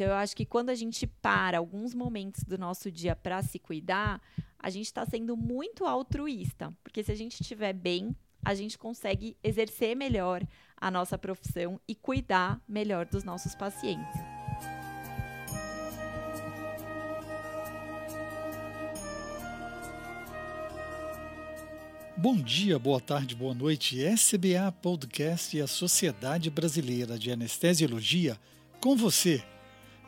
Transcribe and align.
Então, 0.00 0.08
eu 0.08 0.16
acho 0.16 0.34
que 0.34 0.46
quando 0.46 0.70
a 0.70 0.74
gente 0.74 1.06
para 1.06 1.58
alguns 1.58 1.92
momentos 1.92 2.42
do 2.42 2.56
nosso 2.56 2.90
dia 2.90 3.14
para 3.14 3.42
se 3.42 3.58
cuidar, 3.58 4.18
a 4.58 4.70
gente 4.70 4.86
está 4.86 5.04
sendo 5.04 5.36
muito 5.36 5.84
altruísta. 5.84 6.74
Porque 6.82 7.02
se 7.04 7.12
a 7.12 7.14
gente 7.14 7.38
estiver 7.38 7.74
bem, 7.74 8.16
a 8.42 8.54
gente 8.54 8.78
consegue 8.78 9.36
exercer 9.44 9.94
melhor 9.94 10.42
a 10.74 10.90
nossa 10.90 11.18
profissão 11.18 11.78
e 11.86 11.94
cuidar 11.94 12.58
melhor 12.66 13.04
dos 13.04 13.24
nossos 13.24 13.54
pacientes. 13.54 14.18
Bom 22.16 22.36
dia, 22.36 22.78
boa 22.78 23.02
tarde, 23.02 23.36
boa 23.36 23.52
noite. 23.52 24.02
SBA 24.02 24.72
Podcast 24.80 25.54
e 25.54 25.60
a 25.60 25.66
Sociedade 25.66 26.48
Brasileira 26.48 27.18
de 27.18 27.30
Anestesiologia 27.30 28.40
com 28.80 28.96
você. 28.96 29.44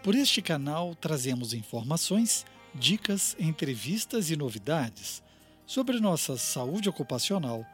Por 0.03 0.17
este 0.17 0.43
canal 0.43 0.97
trazemos 0.97 1.55
informações, 1.55 2.45
dicas, 2.75 3.37
entrevistas 3.39 4.31
e 4.31 4.37
novidades 4.37 5.23
sobre 5.65 6.01
nossa 6.01 6.37
saúde 6.37 6.89
ocupacional. 6.89 7.65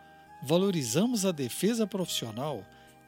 Valorizamos 0.42 1.24
a 1.24 1.32
defesa 1.32 1.86
profissional 1.86 2.62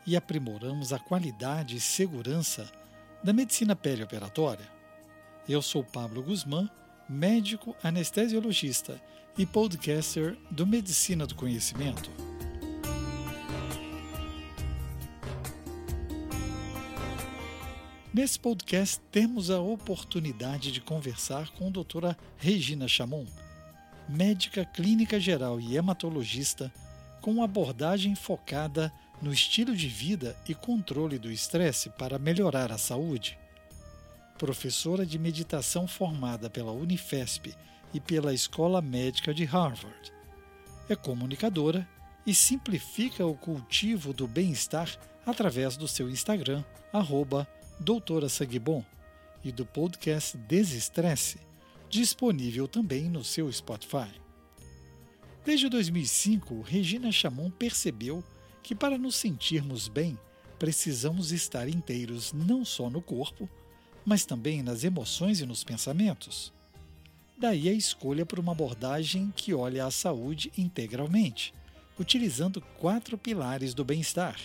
e 0.07 0.17
aprimoramos 0.17 0.91
a 0.93 0.99
qualidade 0.99 1.77
e 1.77 1.81
segurança 1.81 2.71
da 3.23 3.33
medicina 3.33 3.77
perioperatória. 3.77 4.67
Eu 5.47 5.61
sou 5.61 5.85
Pablo 5.85 6.23
Guzmán, 6.23 6.71
médico 7.07 7.77
anestesiologista 7.83 8.99
e 9.37 9.45
podcaster 9.45 10.35
do 10.51 10.67
Medicina 10.67 11.27
do 11.27 11.35
Conhecimento. 11.35 12.11
Nesse 18.13 18.41
podcast, 18.41 19.01
temos 19.13 19.51
a 19.51 19.61
oportunidade 19.61 20.73
de 20.73 20.81
conversar 20.81 21.49
com 21.51 21.69
a 21.69 21.71
doutora 21.71 22.19
Regina 22.37 22.89
Chamon, 22.89 23.25
médica 24.09 24.65
clínica 24.65 25.21
geral 25.21 25.61
e 25.61 25.77
hematologista, 25.77 26.73
com 27.21 27.41
abordagem 27.41 28.17
focada 28.17 28.93
no 29.23 29.33
estilo 29.33 29.77
de 29.77 29.87
vida 29.87 30.37
e 30.49 30.57
controle 30.57 31.21
do 31.21 31.31
estresse 31.31 31.89
para 31.91 32.19
melhorar 32.19 32.73
a 32.73 32.79
saúde. 32.79 33.39
Professora 34.37 35.07
de 35.07 35.17
meditação 35.17 35.87
formada 35.87 36.51
pela 36.51 36.73
Unifesp 36.73 37.55
e 37.95 38.01
pela 38.01 38.35
Escola 38.35 38.83
Médica 38.83 39.33
de 39.33 39.45
Harvard. 39.45 40.13
É 40.89 40.97
comunicadora 40.97 41.89
e 42.27 42.35
simplifica 42.35 43.25
o 43.25 43.37
cultivo 43.37 44.13
do 44.13 44.27
bem-estar 44.27 44.91
através 45.25 45.77
do 45.77 45.87
seu 45.87 46.11
Instagram, 46.11 46.65
doutora 47.81 48.29
Sanguibon, 48.29 48.85
e 49.43 49.51
do 49.51 49.65
podcast 49.65 50.37
Desestresse, 50.37 51.39
disponível 51.89 52.69
também 52.69 53.09
no 53.09 53.25
seu 53.25 53.51
Spotify. 53.51 54.11
Desde 55.45 55.67
2005, 55.71 56.61
Regina 56.61 57.11
Chamon 57.11 57.51
percebeu 57.51 58.23
que 58.63 58.75
para 58.75 58.99
nos 58.99 59.17
sentirmos 59.17 59.89
bem, 59.89 60.19
precisamos 60.59 61.33
estar 61.33 61.69
inteiros 61.69 62.35
não 62.35 62.67
só 62.67 62.91
no 62.91 63.01
corpo, 63.01 63.49
mas 64.05 64.27
também 64.27 64.63
nas 64.63 64.85
emoções 64.85 65.41
e 65.41 65.47
nos 65.47 65.65
pensamentos. 65.65 66.53
Daí 67.39 67.67
a 67.67 67.73
escolha 67.73 68.27
por 68.27 68.39
uma 68.39 68.53
abordagem 68.53 69.33
que 69.35 69.55
olha 69.55 69.87
a 69.87 69.91
saúde 69.91 70.53
integralmente, 70.59 71.55
utilizando 71.99 72.61
quatro 72.79 73.17
pilares 73.17 73.73
do 73.73 73.87
bem-estar: 73.87 74.39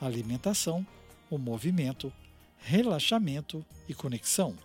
alimentação, 0.00 0.84
o 1.30 1.38
movimento, 1.38 2.12
relaxamento 2.58 3.64
e 3.88 3.94
conexão. 3.94 4.56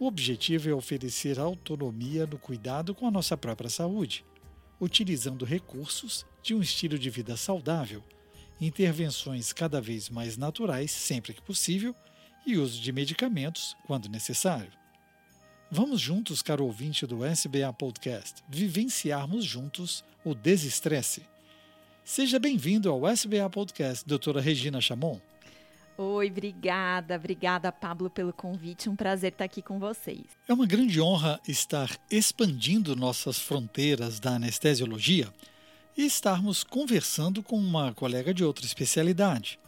O 0.00 0.06
objetivo 0.06 0.70
é 0.70 0.72
oferecer 0.72 1.38
autonomia 1.38 2.26
no 2.26 2.38
cuidado 2.38 2.94
com 2.94 3.06
a 3.06 3.10
nossa 3.10 3.36
própria 3.36 3.68
saúde, 3.68 4.24
utilizando 4.80 5.44
recursos 5.44 6.24
de 6.42 6.54
um 6.54 6.62
estilo 6.62 6.98
de 6.98 7.10
vida 7.10 7.36
saudável, 7.36 8.02
intervenções 8.60 9.52
cada 9.52 9.80
vez 9.80 10.08
mais 10.08 10.36
naturais 10.36 10.90
sempre 10.90 11.32
que 11.32 11.42
possível 11.42 11.94
e 12.46 12.56
uso 12.56 12.80
de 12.80 12.92
medicamentos 12.92 13.76
quando 13.86 14.08
necessário. 14.08 14.72
Vamos 15.70 16.00
juntos, 16.00 16.40
caro 16.40 16.64
ouvinte 16.64 17.06
do 17.06 17.26
SBA 17.26 17.70
Podcast, 17.74 18.42
vivenciarmos 18.48 19.44
juntos 19.44 20.02
o 20.24 20.34
desestresse. 20.34 21.22
Seja 22.02 22.38
bem-vindo 22.38 22.88
ao 22.88 23.06
SBA 23.06 23.50
Podcast, 23.50 24.06
doutora 24.06 24.40
Regina 24.40 24.80
Chamon. 24.80 25.20
Oi, 26.00 26.28
obrigada, 26.28 27.16
obrigada, 27.16 27.72
Pablo, 27.72 28.08
pelo 28.08 28.32
convite. 28.32 28.88
Um 28.88 28.94
prazer 28.94 29.32
estar 29.32 29.44
aqui 29.44 29.60
com 29.60 29.80
vocês. 29.80 30.22
É 30.46 30.54
uma 30.54 30.64
grande 30.64 31.00
honra 31.00 31.40
estar 31.48 31.90
expandindo 32.08 32.94
nossas 32.94 33.40
fronteiras 33.40 34.20
da 34.20 34.36
anestesiologia 34.36 35.26
e 35.96 36.06
estarmos 36.06 36.62
conversando 36.62 37.42
com 37.42 37.58
uma 37.58 37.92
colega 37.92 38.32
de 38.32 38.44
outra 38.44 38.64
especialidade. 38.64 39.58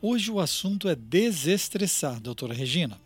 Hoje 0.00 0.30
o 0.30 0.38
assunto 0.38 0.88
é 0.88 0.94
desestressar, 0.94 2.20
doutora 2.20 2.54
Regina. 2.54 2.96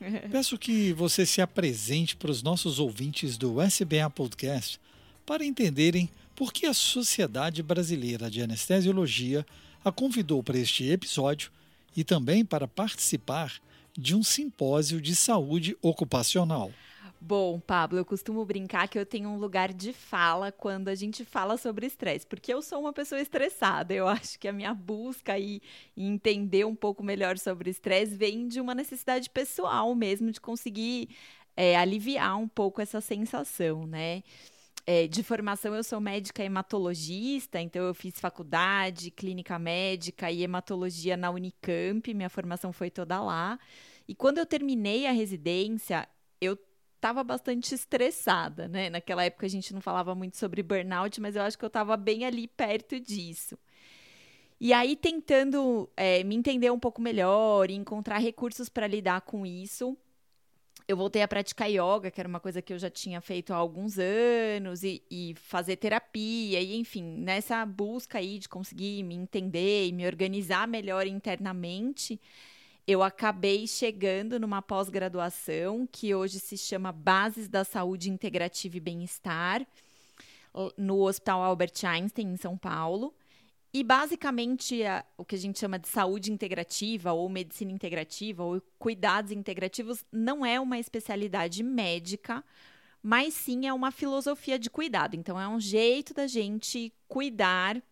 Peço 0.32 0.56
que 0.56 0.94
você 0.94 1.26
se 1.26 1.42
apresente 1.42 2.16
para 2.16 2.30
os 2.30 2.42
nossos 2.42 2.78
ouvintes 2.78 3.36
do 3.36 3.60
SBA 3.60 4.08
Podcast 4.08 4.80
para 5.26 5.44
entenderem 5.44 6.08
por 6.34 6.54
que 6.54 6.64
a 6.64 6.72
Sociedade 6.72 7.62
Brasileira 7.62 8.30
de 8.30 8.40
Anestesiologia 8.40 9.44
a 9.84 9.92
convidou 9.92 10.42
para 10.42 10.56
este 10.56 10.88
episódio 10.88 11.52
e 11.96 12.04
também 12.04 12.44
para 12.44 12.66
participar 12.68 13.60
de 13.96 14.14
um 14.14 14.22
simpósio 14.22 15.00
de 15.00 15.14
saúde 15.14 15.76
ocupacional. 15.82 16.70
Bom, 17.24 17.60
Pablo, 17.60 17.98
eu 17.98 18.04
costumo 18.04 18.44
brincar 18.44 18.88
que 18.88 18.98
eu 18.98 19.06
tenho 19.06 19.28
um 19.28 19.38
lugar 19.38 19.72
de 19.72 19.92
fala 19.92 20.50
quando 20.50 20.88
a 20.88 20.94
gente 20.96 21.24
fala 21.24 21.56
sobre 21.56 21.86
estresse, 21.86 22.26
porque 22.26 22.52
eu 22.52 22.60
sou 22.60 22.80
uma 22.80 22.92
pessoa 22.92 23.20
estressada. 23.20 23.94
Eu 23.94 24.08
acho 24.08 24.36
que 24.40 24.48
a 24.48 24.52
minha 24.52 24.74
busca 24.74 25.38
e 25.38 25.62
entender 25.96 26.64
um 26.64 26.74
pouco 26.74 27.00
melhor 27.00 27.38
sobre 27.38 27.70
estresse 27.70 28.16
vem 28.16 28.48
de 28.48 28.60
uma 28.60 28.74
necessidade 28.74 29.30
pessoal 29.30 29.94
mesmo 29.94 30.32
de 30.32 30.40
conseguir 30.40 31.10
é, 31.56 31.76
aliviar 31.76 32.36
um 32.36 32.48
pouco 32.48 32.80
essa 32.80 33.00
sensação, 33.00 33.86
né? 33.86 34.24
É, 34.84 35.06
de 35.06 35.22
formação, 35.22 35.74
eu 35.74 35.84
sou 35.84 36.00
médica 36.00 36.42
hematologista, 36.42 37.60
então 37.60 37.84
eu 37.84 37.94
fiz 37.94 38.18
faculdade, 38.18 39.12
clínica 39.12 39.56
médica 39.58 40.30
e 40.30 40.42
hematologia 40.42 41.16
na 41.16 41.30
Unicamp, 41.30 42.12
minha 42.12 42.28
formação 42.28 42.72
foi 42.72 42.90
toda 42.90 43.20
lá. 43.22 43.58
E 44.08 44.14
quando 44.14 44.38
eu 44.38 44.46
terminei 44.46 45.06
a 45.06 45.12
residência, 45.12 46.08
eu 46.40 46.58
estava 46.96 47.22
bastante 47.22 47.74
estressada, 47.74 48.66
né? 48.68 48.90
Naquela 48.90 49.24
época 49.24 49.46
a 49.46 49.48
gente 49.48 49.72
não 49.72 49.80
falava 49.80 50.14
muito 50.14 50.36
sobre 50.36 50.62
burnout, 50.62 51.20
mas 51.20 51.36
eu 51.36 51.42
acho 51.42 51.56
que 51.56 51.64
eu 51.64 51.68
estava 51.68 51.96
bem 51.96 52.24
ali 52.24 52.48
perto 52.48 52.98
disso. 52.98 53.56
E 54.60 54.72
aí, 54.72 54.94
tentando 54.94 55.90
é, 55.96 56.22
me 56.22 56.36
entender 56.36 56.70
um 56.70 56.78
pouco 56.78 57.02
melhor 57.02 57.68
e 57.70 57.74
encontrar 57.74 58.18
recursos 58.18 58.68
para 58.68 58.86
lidar 58.86 59.22
com 59.22 59.44
isso, 59.44 59.96
eu 60.86 60.96
voltei 60.96 61.22
a 61.22 61.28
praticar 61.28 61.70
yoga, 61.70 62.10
que 62.10 62.20
era 62.20 62.28
uma 62.28 62.40
coisa 62.40 62.60
que 62.60 62.72
eu 62.72 62.78
já 62.78 62.90
tinha 62.90 63.20
feito 63.20 63.52
há 63.52 63.56
alguns 63.56 63.98
anos, 63.98 64.82
e, 64.82 65.02
e, 65.10 65.34
fazer 65.36 65.76
terapia, 65.76 66.60
e 66.60 66.76
enfim, 66.76 67.02
nessa 67.02 67.64
busca 67.64 68.18
aí 68.18 68.38
de 68.38 68.48
conseguir 68.48 69.02
me 69.02 69.14
entender 69.14 69.86
e 69.86 69.92
me 69.92 70.06
organizar 70.06 70.66
melhor 70.66 71.06
internamente, 71.06 72.20
eu 72.86 73.02
acabei 73.02 73.66
chegando 73.66 74.40
numa 74.40 74.60
pós-graduação 74.60 75.88
que 75.90 76.14
hoje 76.14 76.40
se 76.40 76.58
chama 76.58 76.90
Bases 76.90 77.48
da 77.48 77.64
Saúde 77.64 78.10
Integrativa 78.10 78.76
e 78.76 78.80
Bem-Estar, 78.80 79.64
no 80.76 81.00
Hospital 81.00 81.42
Albert 81.42 81.84
Einstein, 81.84 82.32
em 82.32 82.36
São 82.36 82.58
Paulo. 82.58 83.14
E 83.74 83.82
basicamente 83.82 84.84
a, 84.84 85.04
o 85.16 85.24
que 85.24 85.34
a 85.34 85.38
gente 85.38 85.58
chama 85.58 85.78
de 85.78 85.88
saúde 85.88 86.30
integrativa 86.30 87.12
ou 87.12 87.28
medicina 87.28 87.72
integrativa 87.72 88.42
ou 88.42 88.62
cuidados 88.78 89.32
integrativos 89.32 90.04
não 90.12 90.44
é 90.44 90.60
uma 90.60 90.78
especialidade 90.78 91.62
médica, 91.62 92.44
mas 93.02 93.32
sim 93.32 93.66
é 93.66 93.72
uma 93.72 93.90
filosofia 93.90 94.58
de 94.58 94.68
cuidado. 94.68 95.16
Então 95.16 95.40
é 95.40 95.48
um 95.48 95.58
jeito 95.58 96.12
da 96.12 96.26
gente 96.26 96.92
cuidar 97.08 97.82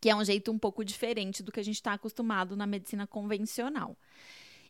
que 0.00 0.08
é 0.08 0.14
um 0.14 0.24
jeito 0.24 0.50
um 0.50 0.58
pouco 0.58 0.84
diferente 0.84 1.42
do 1.42 1.50
que 1.50 1.60
a 1.60 1.62
gente 1.62 1.74
está 1.74 1.92
acostumado 1.92 2.56
na 2.56 2.66
medicina 2.66 3.06
convencional. 3.06 3.96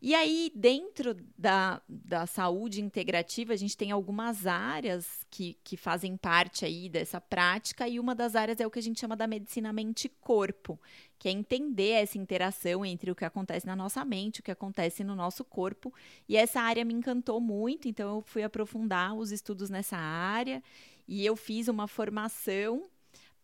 E 0.01 0.15
aí, 0.15 0.53
dentro 0.55 1.17
da, 1.37 1.83
da 1.89 2.25
saúde 2.25 2.81
integrativa, 2.81 3.53
a 3.53 3.57
gente 3.57 3.77
tem 3.77 3.91
algumas 3.91 4.47
áreas 4.47 5.27
que, 5.29 5.59
que 5.65 5.77
fazem 5.77 6.17
parte 6.17 6.65
aí 6.65 6.89
dessa 6.89 7.21
prática, 7.21 7.89
e 7.89 7.99
uma 7.99 8.15
das 8.15 8.37
áreas 8.37 8.61
é 8.61 8.67
o 8.67 8.71
que 8.71 8.79
a 8.79 8.83
gente 8.83 9.01
chama 9.01 9.17
da 9.17 9.27
medicina 9.27 9.73
mente-corpo, 9.73 10.81
que 11.19 11.29
é 11.29 11.33
entender 11.33 11.91
essa 11.91 12.17
interação 12.17 12.87
entre 12.87 13.11
o 13.11 13.15
que 13.15 13.25
acontece 13.25 13.67
na 13.67 13.75
nossa 13.75 14.05
mente, 14.05 14.39
o 14.39 14.43
que 14.43 14.53
acontece 14.53 15.03
no 15.03 15.17
nosso 15.17 15.45
corpo. 15.45 15.93
E 16.29 16.37
essa 16.37 16.61
área 16.61 16.85
me 16.85 16.95
encantou 16.95 17.41
muito, 17.41 17.89
então 17.89 18.17
eu 18.17 18.23
fui 18.23 18.45
aprofundar 18.45 19.17
os 19.17 19.33
estudos 19.33 19.69
nessa 19.69 19.97
área, 19.97 20.63
e 21.09 21.27
eu 21.27 21.35
fiz 21.35 21.67
uma 21.67 21.89
formação 21.89 22.89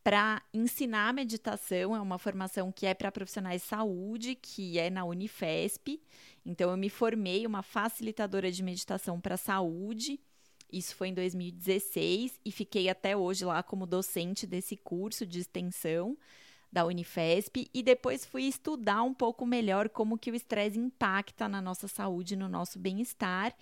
para 0.05 0.43
ensinar 0.53 1.15
meditação. 1.15 1.97
É 1.97 2.01
uma 2.01 2.19
formação 2.19 2.71
que 2.71 2.85
é 2.85 2.93
para 2.93 3.11
profissionais 3.11 3.63
de 3.63 3.69
saúde, 3.69 4.35
que 4.35 4.79
é 4.79 4.91
na 4.91 5.05
Unifesp. 5.05 5.99
Então, 6.45 6.71
eu 6.71 6.77
me 6.77 6.91
formei 6.91 7.47
uma 7.47 7.63
facilitadora 7.63 8.53
de 8.53 8.63
meditação 8.63 9.19
para 9.19 9.39
saúde. 9.39 10.21
Isso 10.71 10.95
foi 10.95 11.09
em 11.09 11.15
2016 11.15 12.39
e 12.45 12.53
fiquei 12.53 12.91
até 12.91 13.17
hoje 13.17 13.45
lá 13.45 13.63
como 13.63 13.87
docente 13.87 14.47
desse 14.47 14.77
curso 14.77 15.25
de 15.25 15.41
extensão 15.41 16.19
da 16.71 16.85
Unifesp 16.85 17.71
e 17.73 17.83
depois 17.83 18.27
fui 18.27 18.43
estudar 18.43 19.03
um 19.05 19.15
pouco 19.15 19.47
melhor 19.47 19.89
como 19.89 20.19
que 20.19 20.33
o 20.33 20.35
estresse 20.35 20.79
impacta 20.79 21.49
na 21.49 21.63
nossa 21.63 21.87
saúde, 21.87 22.35
no 22.35 22.49
nosso 22.49 22.79
bem-estar. 22.79 23.55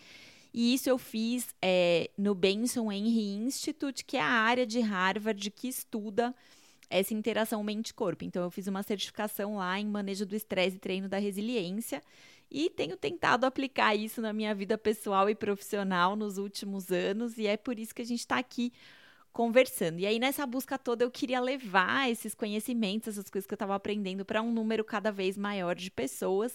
E 0.52 0.74
isso 0.74 0.88
eu 0.88 0.98
fiz 0.98 1.54
é, 1.62 2.10
no 2.16 2.34
Benson 2.34 2.92
Henry 2.92 3.34
Institute, 3.34 4.04
que 4.04 4.16
é 4.16 4.20
a 4.20 4.26
área 4.26 4.66
de 4.66 4.80
Harvard 4.80 5.50
que 5.50 5.68
estuda 5.68 6.34
essa 6.90 7.14
interação 7.14 7.62
mente-corpo. 7.64 8.24
Então, 8.24 8.42
eu 8.42 8.50
fiz 8.50 8.66
uma 8.66 8.82
certificação 8.82 9.56
lá 9.56 9.80
em 9.80 9.86
manejo 9.86 10.26
do 10.26 10.36
estresse 10.36 10.76
e 10.76 10.78
treino 10.78 11.08
da 11.08 11.18
resiliência 11.18 12.02
e 12.50 12.68
tenho 12.68 12.98
tentado 12.98 13.46
aplicar 13.46 13.94
isso 13.94 14.20
na 14.20 14.30
minha 14.30 14.54
vida 14.54 14.76
pessoal 14.76 15.30
e 15.30 15.34
profissional 15.34 16.14
nos 16.14 16.36
últimos 16.36 16.92
anos, 16.92 17.38
e 17.38 17.46
é 17.46 17.56
por 17.56 17.78
isso 17.78 17.94
que 17.94 18.02
a 18.02 18.04
gente 18.04 18.20
está 18.20 18.36
aqui 18.36 18.70
conversando. 19.32 19.98
E 19.98 20.06
aí, 20.06 20.18
nessa 20.18 20.44
busca 20.44 20.78
toda, 20.78 21.02
eu 21.02 21.10
queria 21.10 21.40
levar 21.40 22.10
esses 22.10 22.34
conhecimentos, 22.34 23.08
essas 23.08 23.30
coisas 23.30 23.46
que 23.46 23.54
eu 23.54 23.56
estava 23.56 23.74
aprendendo, 23.74 24.22
para 24.22 24.42
um 24.42 24.52
número 24.52 24.84
cada 24.84 25.10
vez 25.10 25.38
maior 25.38 25.74
de 25.74 25.90
pessoas. 25.90 26.52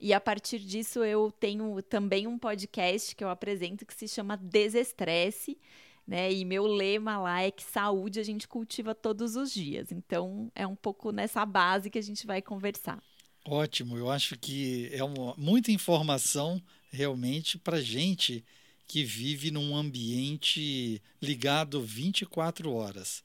E 0.00 0.12
a 0.12 0.20
partir 0.20 0.58
disso, 0.58 1.04
eu 1.04 1.32
tenho 1.32 1.80
também 1.82 2.26
um 2.26 2.38
podcast 2.38 3.14
que 3.14 3.24
eu 3.24 3.28
apresento 3.28 3.86
que 3.86 3.94
se 3.94 4.08
chama 4.08 4.36
Desestresse. 4.36 5.58
Né? 6.06 6.32
E 6.32 6.44
meu 6.44 6.66
lema 6.66 7.18
lá 7.18 7.42
é 7.42 7.50
que 7.50 7.62
saúde 7.62 8.20
a 8.20 8.22
gente 8.22 8.46
cultiva 8.46 8.94
todos 8.94 9.36
os 9.36 9.52
dias. 9.52 9.90
Então, 9.90 10.50
é 10.54 10.66
um 10.66 10.76
pouco 10.76 11.10
nessa 11.10 11.46
base 11.46 11.88
que 11.88 11.98
a 11.98 12.02
gente 12.02 12.26
vai 12.26 12.42
conversar. 12.42 13.02
Ótimo, 13.46 13.96
eu 13.96 14.10
acho 14.10 14.38
que 14.38 14.88
é 14.92 15.04
uma, 15.04 15.34
muita 15.36 15.70
informação 15.70 16.62
realmente 16.90 17.58
para 17.58 17.80
gente 17.80 18.44
que 18.86 19.04
vive 19.04 19.50
num 19.50 19.76
ambiente 19.76 21.02
ligado 21.20 21.80
24 21.80 22.72
horas. 22.72 23.22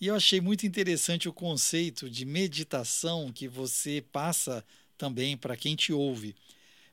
E 0.00 0.08
eu 0.08 0.16
achei 0.16 0.40
muito 0.40 0.66
interessante 0.66 1.28
o 1.28 1.32
conceito 1.32 2.10
de 2.10 2.24
meditação 2.24 3.32
que 3.32 3.46
você 3.46 4.04
passa 4.12 4.64
também 5.02 5.36
para 5.36 5.56
quem 5.56 5.74
te 5.74 5.92
ouve. 5.92 6.32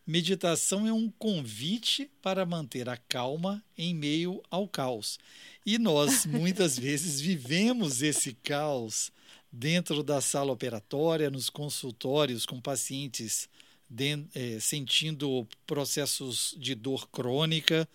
Meditação 0.05 0.87
é 0.87 0.91
um 0.91 1.11
convite 1.11 2.09
para 2.23 2.43
manter 2.43 2.89
a 2.89 2.97
calma 2.97 3.63
em 3.77 3.93
meio 3.93 4.41
ao 4.49 4.67
caos. 4.67 5.19
E 5.63 5.77
nós 5.77 6.25
muitas 6.25 6.79
vezes 6.79 7.21
vivemos 7.21 8.01
esse 8.01 8.33
caos 8.33 9.11
dentro 9.51 10.01
da 10.01 10.19
sala 10.21 10.51
operatória, 10.51 11.29
nos 11.29 11.51
consultórios 11.51 12.47
com 12.47 12.59
pacientes 12.59 13.47
de, 13.87 14.25
é, 14.33 14.59
sentindo 14.59 15.47
processos 15.67 16.55
de 16.57 16.73
dor 16.73 17.07
crônica. 17.11 17.87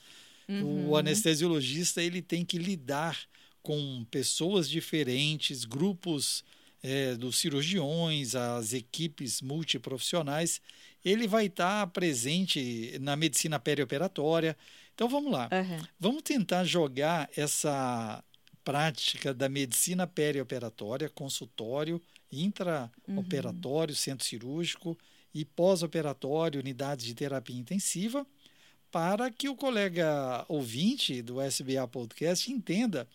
Uhum. 0.49 0.91
O 0.91 0.97
anestesiologista 0.97 2.01
ele 2.01 2.23
tem 2.23 2.45
que 2.45 2.57
lidar 2.57 3.19
com 3.65 4.07
pessoas 4.13 4.71
diferentes, 4.71 5.65
grupos 5.65 6.45
é, 6.85 7.15
dos 7.15 7.39
cirurgiões, 7.39 8.35
as 8.35 8.75
equipes 8.75 9.41
multiprofissionais. 9.41 10.61
Ele 11.03 11.27
vai 11.27 11.47
estar 11.47 11.87
presente 11.87 12.99
na 13.01 13.17
medicina 13.17 13.59
perioperatória. 13.59 14.55
Então 14.95 15.09
vamos 15.09 15.33
lá. 15.33 15.49
Uhum. 15.51 15.87
Vamos 15.99 16.23
tentar 16.23 16.63
jogar 16.65 17.31
essa 17.35 18.23
prática 18.63 19.33
da 19.33 19.49
medicina 19.49 20.07
perioperatória, 20.07 21.09
consultório, 21.09 22.01
intraoperatório, 22.31 23.93
uhum. 23.93 23.99
centro 23.99 24.27
cirúrgico 24.27 24.97
e 25.33 25.43
pós-operatório, 25.43 26.61
unidades 26.61 27.07
de 27.07 27.15
terapia 27.15 27.57
intensiva, 27.57 28.27
para 28.91 29.31
que 29.31 29.49
o 29.49 29.57
colega 29.57 30.45
ouvinte 30.49 31.23
do 31.23 31.41
SBA 31.41 31.89
Podcast 31.89 32.53
entenda 32.53 33.09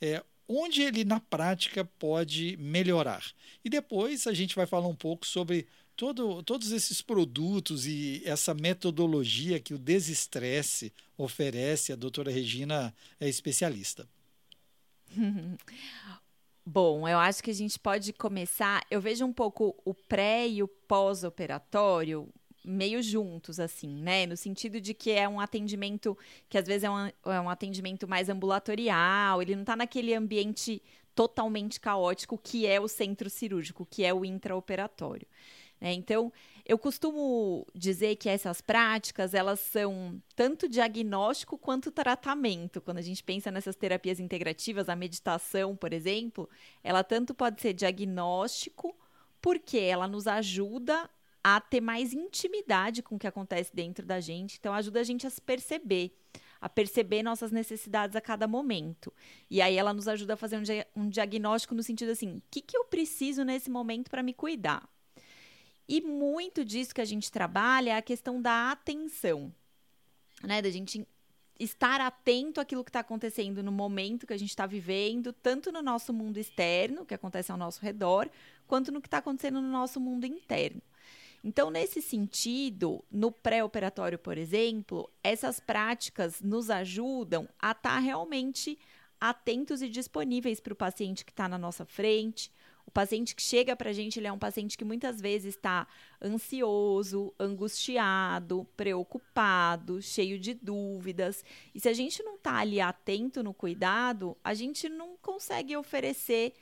é, 0.00 0.22
onde 0.48 0.82
ele, 0.82 1.04
na 1.04 1.20
prática, 1.20 1.84
pode 1.98 2.56
melhorar. 2.58 3.24
E 3.64 3.70
depois 3.70 4.26
a 4.26 4.32
gente 4.32 4.54
vai 4.54 4.66
falar 4.66 4.88
um 4.88 4.94
pouco 4.94 5.26
sobre 5.26 5.66
todo, 5.96 6.42
todos 6.42 6.72
esses 6.72 7.00
produtos 7.00 7.86
e 7.86 8.22
essa 8.24 8.54
metodologia 8.54 9.58
que 9.58 9.74
o 9.74 9.78
Desestresse 9.78 10.92
oferece. 11.16 11.92
A 11.92 11.96
doutora 11.96 12.30
Regina 12.30 12.94
é 13.18 13.28
especialista. 13.28 14.08
Bom, 16.68 17.08
eu 17.08 17.18
acho 17.18 17.42
que 17.42 17.50
a 17.50 17.54
gente 17.54 17.78
pode 17.78 18.12
começar. 18.12 18.84
Eu 18.90 19.00
vejo 19.00 19.24
um 19.24 19.32
pouco 19.32 19.80
o 19.84 19.94
pré 19.94 20.48
e 20.48 20.62
o 20.62 20.68
pós-operatório 20.68 22.28
meio 22.66 23.02
juntos, 23.02 23.60
assim, 23.60 24.02
né? 24.02 24.26
No 24.26 24.36
sentido 24.36 24.80
de 24.80 24.92
que 24.92 25.12
é 25.12 25.28
um 25.28 25.40
atendimento 25.40 26.18
que 26.48 26.58
às 26.58 26.66
vezes 26.66 26.84
é 26.84 26.90
um, 26.90 27.06
é 27.06 27.40
um 27.40 27.48
atendimento 27.48 28.08
mais 28.08 28.28
ambulatorial, 28.28 29.40
ele 29.40 29.54
não 29.54 29.62
está 29.62 29.76
naquele 29.76 30.12
ambiente 30.14 30.82
totalmente 31.14 31.80
caótico 31.80 32.36
que 32.36 32.66
é 32.66 32.80
o 32.80 32.88
centro 32.88 33.30
cirúrgico, 33.30 33.86
que 33.88 34.04
é 34.04 34.12
o 34.12 34.24
intraoperatório. 34.24 35.26
Né? 35.80 35.92
Então, 35.92 36.32
eu 36.64 36.76
costumo 36.78 37.66
dizer 37.74 38.16
que 38.16 38.28
essas 38.28 38.60
práticas, 38.60 39.34
elas 39.34 39.60
são 39.60 40.20
tanto 40.34 40.68
diagnóstico 40.68 41.56
quanto 41.56 41.90
tratamento. 41.90 42.80
Quando 42.80 42.98
a 42.98 43.02
gente 43.02 43.22
pensa 43.22 43.50
nessas 43.50 43.76
terapias 43.76 44.18
integrativas, 44.18 44.88
a 44.88 44.96
meditação, 44.96 45.76
por 45.76 45.92
exemplo, 45.92 46.48
ela 46.82 47.04
tanto 47.04 47.34
pode 47.34 47.60
ser 47.60 47.72
diagnóstico, 47.72 48.96
porque 49.40 49.78
ela 49.78 50.08
nos 50.08 50.26
ajuda 50.26 51.08
a 51.48 51.60
ter 51.60 51.80
mais 51.80 52.12
intimidade 52.12 53.04
com 53.04 53.14
o 53.14 53.18
que 53.20 53.26
acontece 53.26 53.70
dentro 53.72 54.04
da 54.04 54.18
gente, 54.18 54.56
então 54.58 54.74
ajuda 54.74 54.98
a 54.98 55.04
gente 55.04 55.28
a 55.28 55.30
se 55.30 55.40
perceber 55.40 56.12
a 56.60 56.68
perceber 56.68 57.22
nossas 57.22 57.52
necessidades 57.52 58.16
a 58.16 58.20
cada 58.20 58.48
momento. 58.48 59.12
E 59.48 59.60
aí 59.60 59.76
ela 59.76 59.92
nos 59.92 60.08
ajuda 60.08 60.34
a 60.34 60.36
fazer 60.36 60.56
um, 60.56 60.62
dia 60.62 60.86
um 60.96 61.08
diagnóstico 61.08 61.74
no 61.74 61.82
sentido 61.82 62.10
assim: 62.10 62.38
o 62.38 62.42
que, 62.50 62.60
que 62.62 62.76
eu 62.76 62.86
preciso 62.86 63.44
nesse 63.44 63.70
momento 63.70 64.10
para 64.10 64.22
me 64.22 64.32
cuidar? 64.32 64.88
E 65.86 66.00
muito 66.00 66.64
disso 66.64 66.94
que 66.94 67.00
a 67.00 67.04
gente 67.04 67.30
trabalha 67.30 67.90
é 67.90 67.96
a 67.96 68.02
questão 68.02 68.42
da 68.42 68.72
atenção, 68.72 69.54
né? 70.42 70.60
Da 70.60 70.70
gente 70.70 71.06
estar 71.60 72.00
atento 72.00 72.60
àquilo 72.60 72.82
que 72.82 72.90
está 72.90 73.00
acontecendo 73.00 73.62
no 73.62 73.70
momento 73.70 74.26
que 74.26 74.32
a 74.32 74.38
gente 74.38 74.50
está 74.50 74.66
vivendo, 74.66 75.32
tanto 75.32 75.70
no 75.70 75.82
nosso 75.82 76.12
mundo 76.12 76.38
externo, 76.38 77.06
que 77.06 77.14
acontece 77.14 77.52
ao 77.52 77.58
nosso 77.58 77.80
redor, 77.82 78.28
quanto 78.66 78.90
no 78.90 79.00
que 79.00 79.06
está 79.06 79.18
acontecendo 79.18 79.60
no 79.60 79.70
nosso 79.70 80.00
mundo 80.00 80.24
interno. 80.24 80.82
Então, 81.46 81.70
nesse 81.70 82.02
sentido, 82.02 83.04
no 83.08 83.30
pré-operatório, 83.30 84.18
por 84.18 84.36
exemplo, 84.36 85.08
essas 85.22 85.60
práticas 85.60 86.40
nos 86.40 86.70
ajudam 86.70 87.48
a 87.56 87.70
estar 87.70 87.94
tá 87.94 87.98
realmente 88.00 88.76
atentos 89.20 89.80
e 89.80 89.88
disponíveis 89.88 90.58
para 90.58 90.72
o 90.72 90.76
paciente 90.76 91.24
que 91.24 91.30
está 91.30 91.48
na 91.48 91.56
nossa 91.56 91.84
frente, 91.84 92.50
o 92.84 92.90
paciente 92.90 93.32
que 93.32 93.42
chega 93.42 93.76
para 93.76 93.90
a 93.90 93.92
gente, 93.92 94.18
ele 94.18 94.26
é 94.26 94.32
um 94.32 94.40
paciente 94.40 94.76
que 94.76 94.84
muitas 94.84 95.20
vezes 95.20 95.54
está 95.54 95.86
ansioso, 96.20 97.32
angustiado, 97.38 98.66
preocupado, 98.76 100.02
cheio 100.02 100.40
de 100.40 100.52
dúvidas. 100.52 101.44
E 101.72 101.78
se 101.78 101.88
a 101.88 101.92
gente 101.92 102.24
não 102.24 102.34
está 102.34 102.56
ali 102.56 102.80
atento 102.80 103.44
no 103.44 103.54
cuidado, 103.54 104.36
a 104.42 104.52
gente 104.52 104.88
não 104.88 105.16
consegue 105.22 105.76
oferecer 105.76 106.54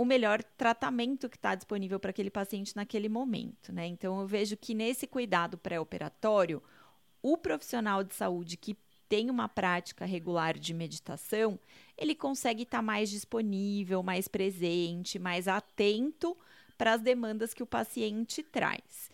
o 0.00 0.04
melhor 0.06 0.42
tratamento 0.42 1.28
que 1.28 1.36
está 1.36 1.54
disponível 1.54 2.00
para 2.00 2.08
aquele 2.08 2.30
paciente 2.30 2.74
naquele 2.74 3.06
momento, 3.06 3.70
né? 3.70 3.86
Então 3.86 4.18
eu 4.18 4.26
vejo 4.26 4.56
que 4.56 4.72
nesse 4.72 5.06
cuidado 5.06 5.58
pré-operatório, 5.58 6.62
o 7.20 7.36
profissional 7.36 8.02
de 8.02 8.14
saúde 8.14 8.56
que 8.56 8.78
tem 9.10 9.28
uma 9.28 9.46
prática 9.46 10.06
regular 10.06 10.58
de 10.58 10.72
meditação, 10.72 11.60
ele 11.98 12.14
consegue 12.14 12.62
estar 12.62 12.78
tá 12.78 12.82
mais 12.82 13.10
disponível, 13.10 14.02
mais 14.02 14.26
presente, 14.26 15.18
mais 15.18 15.46
atento 15.46 16.34
para 16.78 16.94
as 16.94 17.02
demandas 17.02 17.52
que 17.52 17.62
o 17.62 17.66
paciente 17.66 18.42
traz. 18.42 19.10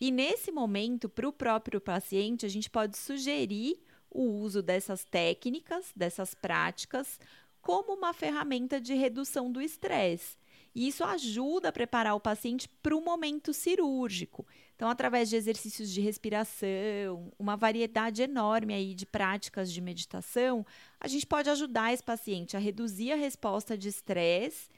E 0.00 0.12
nesse 0.12 0.52
momento, 0.52 1.08
para 1.08 1.28
o 1.28 1.32
próprio 1.32 1.80
paciente, 1.80 2.46
a 2.46 2.48
gente 2.48 2.70
pode 2.70 2.96
sugerir 2.96 3.82
o 4.08 4.22
uso 4.22 4.62
dessas 4.62 5.04
técnicas, 5.04 5.92
dessas 5.94 6.34
práticas, 6.34 7.18
como 7.60 7.94
uma 7.94 8.12
ferramenta 8.12 8.80
de 8.80 8.94
redução 8.94 9.50
do 9.50 9.60
estresse. 9.60 10.38
E 10.74 10.86
isso 10.86 11.02
ajuda 11.02 11.68
a 11.68 11.72
preparar 11.72 12.14
o 12.14 12.20
paciente 12.20 12.68
para 12.80 12.94
o 12.94 13.00
momento 13.00 13.52
cirúrgico. 13.52 14.46
Então, 14.76 14.88
através 14.88 15.28
de 15.28 15.36
exercícios 15.36 15.90
de 15.90 16.00
respiração, 16.00 17.32
uma 17.38 17.56
variedade 17.56 18.22
enorme 18.22 18.72
aí 18.72 18.94
de 18.94 19.04
práticas 19.04 19.72
de 19.72 19.80
meditação, 19.80 20.64
a 21.00 21.08
gente 21.08 21.26
pode 21.26 21.50
ajudar 21.50 21.92
esse 21.92 22.02
paciente 22.02 22.56
a 22.56 22.60
reduzir 22.60 23.12
a 23.12 23.16
resposta 23.16 23.76
de 23.76 23.88
estresse, 23.88 24.70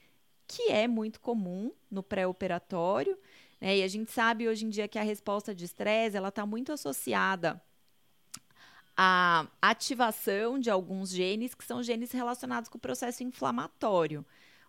que 0.46 0.72
é 0.72 0.88
muito 0.88 1.20
comum 1.20 1.70
no 1.90 2.02
pré-operatório. 2.02 3.18
Né? 3.60 3.78
E 3.78 3.82
a 3.82 3.88
gente 3.88 4.10
sabe 4.10 4.48
hoje 4.48 4.64
em 4.64 4.70
dia 4.70 4.88
que 4.88 4.98
a 4.98 5.02
resposta 5.02 5.54
de 5.54 5.66
estresse 5.66 6.16
ela 6.16 6.28
está 6.28 6.46
muito 6.46 6.72
associada 6.72 7.62
à 8.96 9.46
ativação 9.60 10.58
de 10.58 10.70
alguns 10.70 11.10
genes 11.10 11.54
que 11.54 11.64
são 11.64 11.82
genes 11.82 12.12
relacionados 12.12 12.68
com 12.68 12.78
o 12.78 12.80
processo 12.80 13.22
inflamatório. 13.22 14.24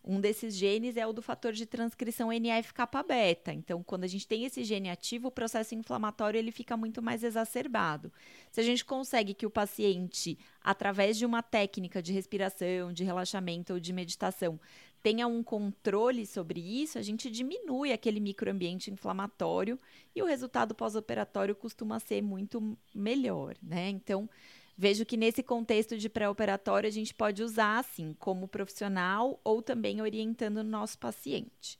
Um 0.05 0.19
desses 0.19 0.53
genes 0.53 0.97
é 0.97 1.07
o 1.07 1.13
do 1.13 1.21
fator 1.21 1.53
de 1.53 1.65
transcrição 1.65 2.31
NF-kappa-beta. 2.31 3.53
Então, 3.53 3.81
quando 3.81 4.03
a 4.03 4.07
gente 4.07 4.27
tem 4.27 4.43
esse 4.43 4.61
gene 4.65 4.89
ativo, 4.89 5.29
o 5.29 5.31
processo 5.31 5.73
inflamatório 5.75 6.37
ele 6.37 6.51
fica 6.51 6.75
muito 6.75 7.01
mais 7.01 7.23
exacerbado. 7.23 8.11
Se 8.51 8.59
a 8.59 8.63
gente 8.63 8.83
consegue 8.83 9.33
que 9.33 9.45
o 9.45 9.49
paciente, 9.49 10.37
através 10.61 11.17
de 11.17 11.25
uma 11.25 11.41
técnica 11.41 12.01
de 12.01 12.11
respiração, 12.11 12.91
de 12.91 13.05
relaxamento 13.05 13.71
ou 13.71 13.79
de 13.79 13.93
meditação, 13.93 14.59
tenha 15.03 15.27
um 15.27 15.43
controle 15.43 16.25
sobre 16.25 16.59
isso, 16.59 16.97
a 16.97 17.01
gente 17.01 17.29
diminui 17.29 17.91
aquele 17.91 18.21
microambiente 18.21 18.89
inflamatório 18.89 19.77
e 20.15 20.21
o 20.23 20.25
resultado 20.25 20.73
pós-operatório 20.73 21.53
costuma 21.53 21.99
ser 21.99 22.21
muito 22.21 22.77
melhor, 22.95 23.55
né? 23.61 23.89
Então, 23.89 24.29
Vejo 24.75 25.05
que 25.05 25.15
nesse 25.15 25.43
contexto 25.43 25.97
de 25.97 26.09
pré-operatório 26.09 26.87
a 26.87 26.91
gente 26.91 27.13
pode 27.13 27.43
usar 27.43 27.77
assim, 27.77 28.15
como 28.17 28.47
profissional 28.47 29.39
ou 29.43 29.61
também 29.61 30.01
orientando 30.01 30.57
o 30.57 30.63
nosso 30.63 30.97
paciente. 30.97 31.77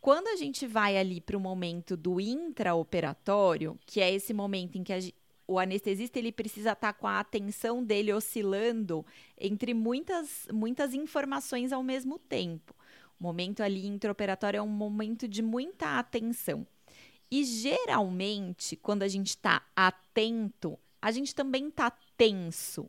Quando 0.00 0.28
a 0.28 0.36
gente 0.36 0.66
vai 0.66 0.98
ali 0.98 1.20
para 1.20 1.36
o 1.36 1.40
momento 1.40 1.96
do 1.96 2.20
intraoperatório, 2.20 3.78
que 3.86 4.00
é 4.00 4.12
esse 4.12 4.34
momento 4.34 4.76
em 4.76 4.84
que 4.84 4.92
a, 4.92 4.98
o 5.48 5.58
anestesista 5.58 6.18
ele 6.18 6.30
precisa 6.30 6.72
estar 6.72 6.92
tá 6.92 6.98
com 6.98 7.06
a 7.06 7.18
atenção 7.18 7.82
dele 7.82 8.12
oscilando 8.12 9.04
entre 9.36 9.72
muitas, 9.72 10.46
muitas 10.52 10.92
informações 10.92 11.72
ao 11.72 11.82
mesmo 11.82 12.18
tempo. 12.18 12.76
O 13.18 13.24
momento 13.24 13.62
ali 13.62 13.86
intraoperatório 13.86 14.58
é 14.58 14.62
um 14.62 14.68
momento 14.68 15.26
de 15.26 15.40
muita 15.40 15.98
atenção. 15.98 16.66
E 17.30 17.44
geralmente, 17.44 18.76
quando 18.76 19.02
a 19.02 19.08
gente 19.08 19.28
está 19.28 19.62
atento, 19.74 20.78
a 21.00 21.10
gente 21.10 21.34
também 21.34 21.68
está 21.68 21.90
tenso. 22.16 22.88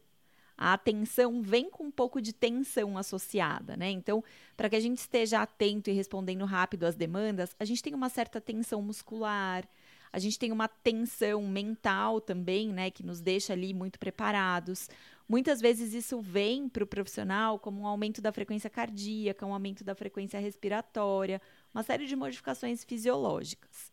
A 0.57 0.73
atenção 0.73 1.41
vem 1.41 1.69
com 1.69 1.85
um 1.85 1.91
pouco 1.91 2.21
de 2.21 2.33
tensão 2.33 2.97
associada, 2.97 3.77
né? 3.77 3.89
Então, 3.89 4.21
para 4.57 4.69
que 4.69 4.75
a 4.75 4.79
gente 4.79 4.97
esteja 4.97 5.41
atento 5.41 5.89
e 5.89 5.93
respondendo 5.93 6.43
rápido 6.43 6.83
às 6.83 6.95
demandas, 6.95 7.55
a 7.57 7.63
gente 7.63 7.81
tem 7.81 7.93
uma 7.93 8.09
certa 8.09 8.41
tensão 8.41 8.81
muscular, 8.81 9.65
a 10.11 10.19
gente 10.19 10.39
tem 10.39 10.51
uma 10.51 10.67
tensão 10.67 11.47
mental 11.47 12.19
também, 12.19 12.69
né, 12.69 12.89
que 12.89 13.05
nos 13.05 13.21
deixa 13.21 13.53
ali 13.53 13.73
muito 13.73 13.99
preparados. 13.99 14.89
Muitas 15.27 15.61
vezes 15.61 15.93
isso 15.93 16.19
vem 16.19 16.67
para 16.67 16.83
o 16.83 16.87
profissional 16.87 17.59
como 17.59 17.81
um 17.81 17.87
aumento 17.87 18.21
da 18.21 18.31
frequência 18.31 18.69
cardíaca, 18.69 19.45
um 19.45 19.53
aumento 19.53 19.83
da 19.83 19.93
frequência 19.93 20.39
respiratória, 20.39 21.41
uma 21.73 21.83
série 21.83 22.07
de 22.07 22.15
modificações 22.15 22.83
fisiológicas. 22.83 23.91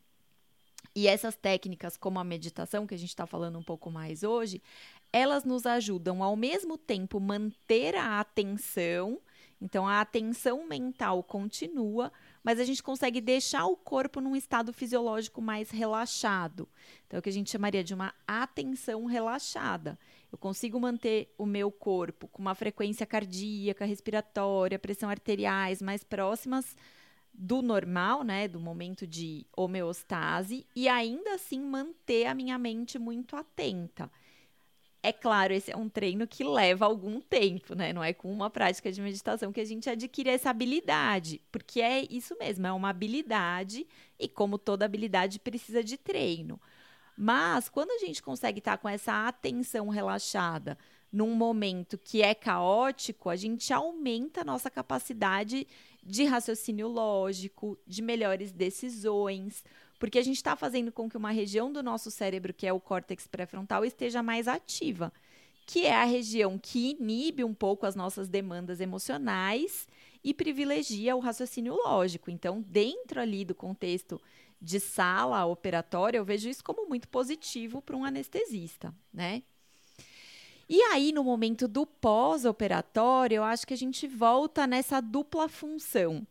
E 0.94 1.06
essas 1.06 1.36
técnicas, 1.36 1.94
como 1.94 2.18
a 2.18 2.24
meditação, 2.24 2.86
que 2.86 2.94
a 2.94 2.98
gente 2.98 3.10
está 3.10 3.26
falando 3.26 3.58
um 3.58 3.62
pouco 3.62 3.90
mais 3.90 4.22
hoje, 4.22 4.62
elas 5.12 5.44
nos 5.44 5.66
ajudam 5.66 6.22
ao 6.22 6.34
mesmo 6.34 6.78
tempo 6.78 7.20
manter 7.20 7.94
a 7.94 8.18
atenção. 8.18 9.20
Então, 9.60 9.86
a 9.86 10.00
atenção 10.00 10.66
mental 10.66 11.22
continua, 11.22 12.10
mas 12.46 12.60
a 12.60 12.64
gente 12.64 12.80
consegue 12.80 13.20
deixar 13.20 13.66
o 13.66 13.76
corpo 13.76 14.20
num 14.20 14.36
estado 14.36 14.72
fisiológico 14.72 15.42
mais 15.42 15.68
relaxado. 15.68 16.68
Então, 17.04 17.16
é 17.16 17.18
o 17.18 17.22
que 17.22 17.28
a 17.28 17.32
gente 17.32 17.50
chamaria 17.50 17.82
de 17.82 17.92
uma 17.92 18.14
atenção 18.24 19.04
relaxada. 19.04 19.98
Eu 20.30 20.38
consigo 20.38 20.78
manter 20.78 21.34
o 21.36 21.44
meu 21.44 21.72
corpo 21.72 22.28
com 22.28 22.40
uma 22.40 22.54
frequência 22.54 23.04
cardíaca, 23.04 23.84
respiratória, 23.84 24.78
pressão 24.78 25.10
arteriais 25.10 25.82
mais 25.82 26.04
próximas 26.04 26.76
do 27.34 27.62
normal, 27.62 28.22
né, 28.22 28.46
do 28.46 28.60
momento 28.60 29.08
de 29.08 29.44
homeostase 29.56 30.64
e 30.76 30.88
ainda 30.88 31.34
assim 31.34 31.60
manter 31.60 32.26
a 32.26 32.34
minha 32.34 32.56
mente 32.58 32.96
muito 32.96 33.34
atenta. 33.34 34.08
É 35.06 35.12
claro, 35.12 35.54
esse 35.54 35.70
é 35.70 35.76
um 35.76 35.88
treino 35.88 36.26
que 36.26 36.42
leva 36.42 36.84
algum 36.84 37.20
tempo, 37.20 37.76
né? 37.76 37.92
Não 37.92 38.02
é 38.02 38.12
com 38.12 38.28
uma 38.32 38.50
prática 38.50 38.90
de 38.90 39.00
meditação 39.00 39.52
que 39.52 39.60
a 39.60 39.64
gente 39.64 39.88
adquire 39.88 40.30
essa 40.30 40.50
habilidade, 40.50 41.40
porque 41.52 41.80
é 41.80 42.04
isso 42.10 42.36
mesmo, 42.40 42.66
é 42.66 42.72
uma 42.72 42.88
habilidade 42.88 43.86
e 44.18 44.26
como 44.26 44.58
toda 44.58 44.84
habilidade 44.84 45.38
precisa 45.38 45.84
de 45.84 45.96
treino. 45.96 46.60
Mas 47.16 47.68
quando 47.68 47.92
a 47.92 47.98
gente 47.98 48.20
consegue 48.20 48.58
estar 48.58 48.78
com 48.78 48.88
essa 48.88 49.28
atenção 49.28 49.90
relaxada, 49.90 50.76
num 51.12 51.36
momento 51.36 51.96
que 51.96 52.20
é 52.20 52.34
caótico, 52.34 53.30
a 53.30 53.36
gente 53.36 53.72
aumenta 53.72 54.40
a 54.40 54.44
nossa 54.44 54.68
capacidade 54.68 55.68
de 56.02 56.24
raciocínio 56.24 56.88
lógico, 56.88 57.78
de 57.86 58.02
melhores 58.02 58.50
decisões, 58.50 59.62
porque 59.98 60.18
a 60.18 60.22
gente 60.22 60.36
está 60.36 60.54
fazendo 60.54 60.92
com 60.92 61.08
que 61.08 61.16
uma 61.16 61.30
região 61.30 61.72
do 61.72 61.82
nosso 61.82 62.10
cérebro, 62.10 62.52
que 62.52 62.66
é 62.66 62.72
o 62.72 62.80
córtex 62.80 63.26
pré-frontal, 63.26 63.84
esteja 63.84 64.22
mais 64.22 64.46
ativa, 64.46 65.12
que 65.64 65.86
é 65.86 65.94
a 65.94 66.04
região 66.04 66.58
que 66.58 66.90
inibe 66.90 67.42
um 67.42 67.54
pouco 67.54 67.86
as 67.86 67.96
nossas 67.96 68.28
demandas 68.28 68.80
emocionais 68.80 69.88
e 70.22 70.32
privilegia 70.32 71.16
o 71.16 71.20
raciocínio 71.20 71.74
lógico. 71.74 72.30
Então, 72.30 72.62
dentro 72.66 73.20
ali 73.20 73.44
do 73.44 73.54
contexto 73.54 74.20
de 74.60 74.80
sala 74.80 75.44
operatória, 75.44 76.18
eu 76.18 76.24
vejo 76.24 76.48
isso 76.48 76.62
como 76.62 76.88
muito 76.88 77.08
positivo 77.08 77.82
para 77.82 77.96
um 77.96 78.04
anestesista, 78.04 78.94
né? 79.12 79.42
E 80.68 80.80
aí, 80.82 81.12
no 81.12 81.22
momento 81.22 81.68
do 81.68 81.86
pós-operatório, 81.86 83.36
eu 83.36 83.44
acho 83.44 83.66
que 83.66 83.74
a 83.74 83.76
gente 83.76 84.08
volta 84.08 84.66
nessa 84.66 85.00
dupla 85.00 85.48
função. 85.48 86.26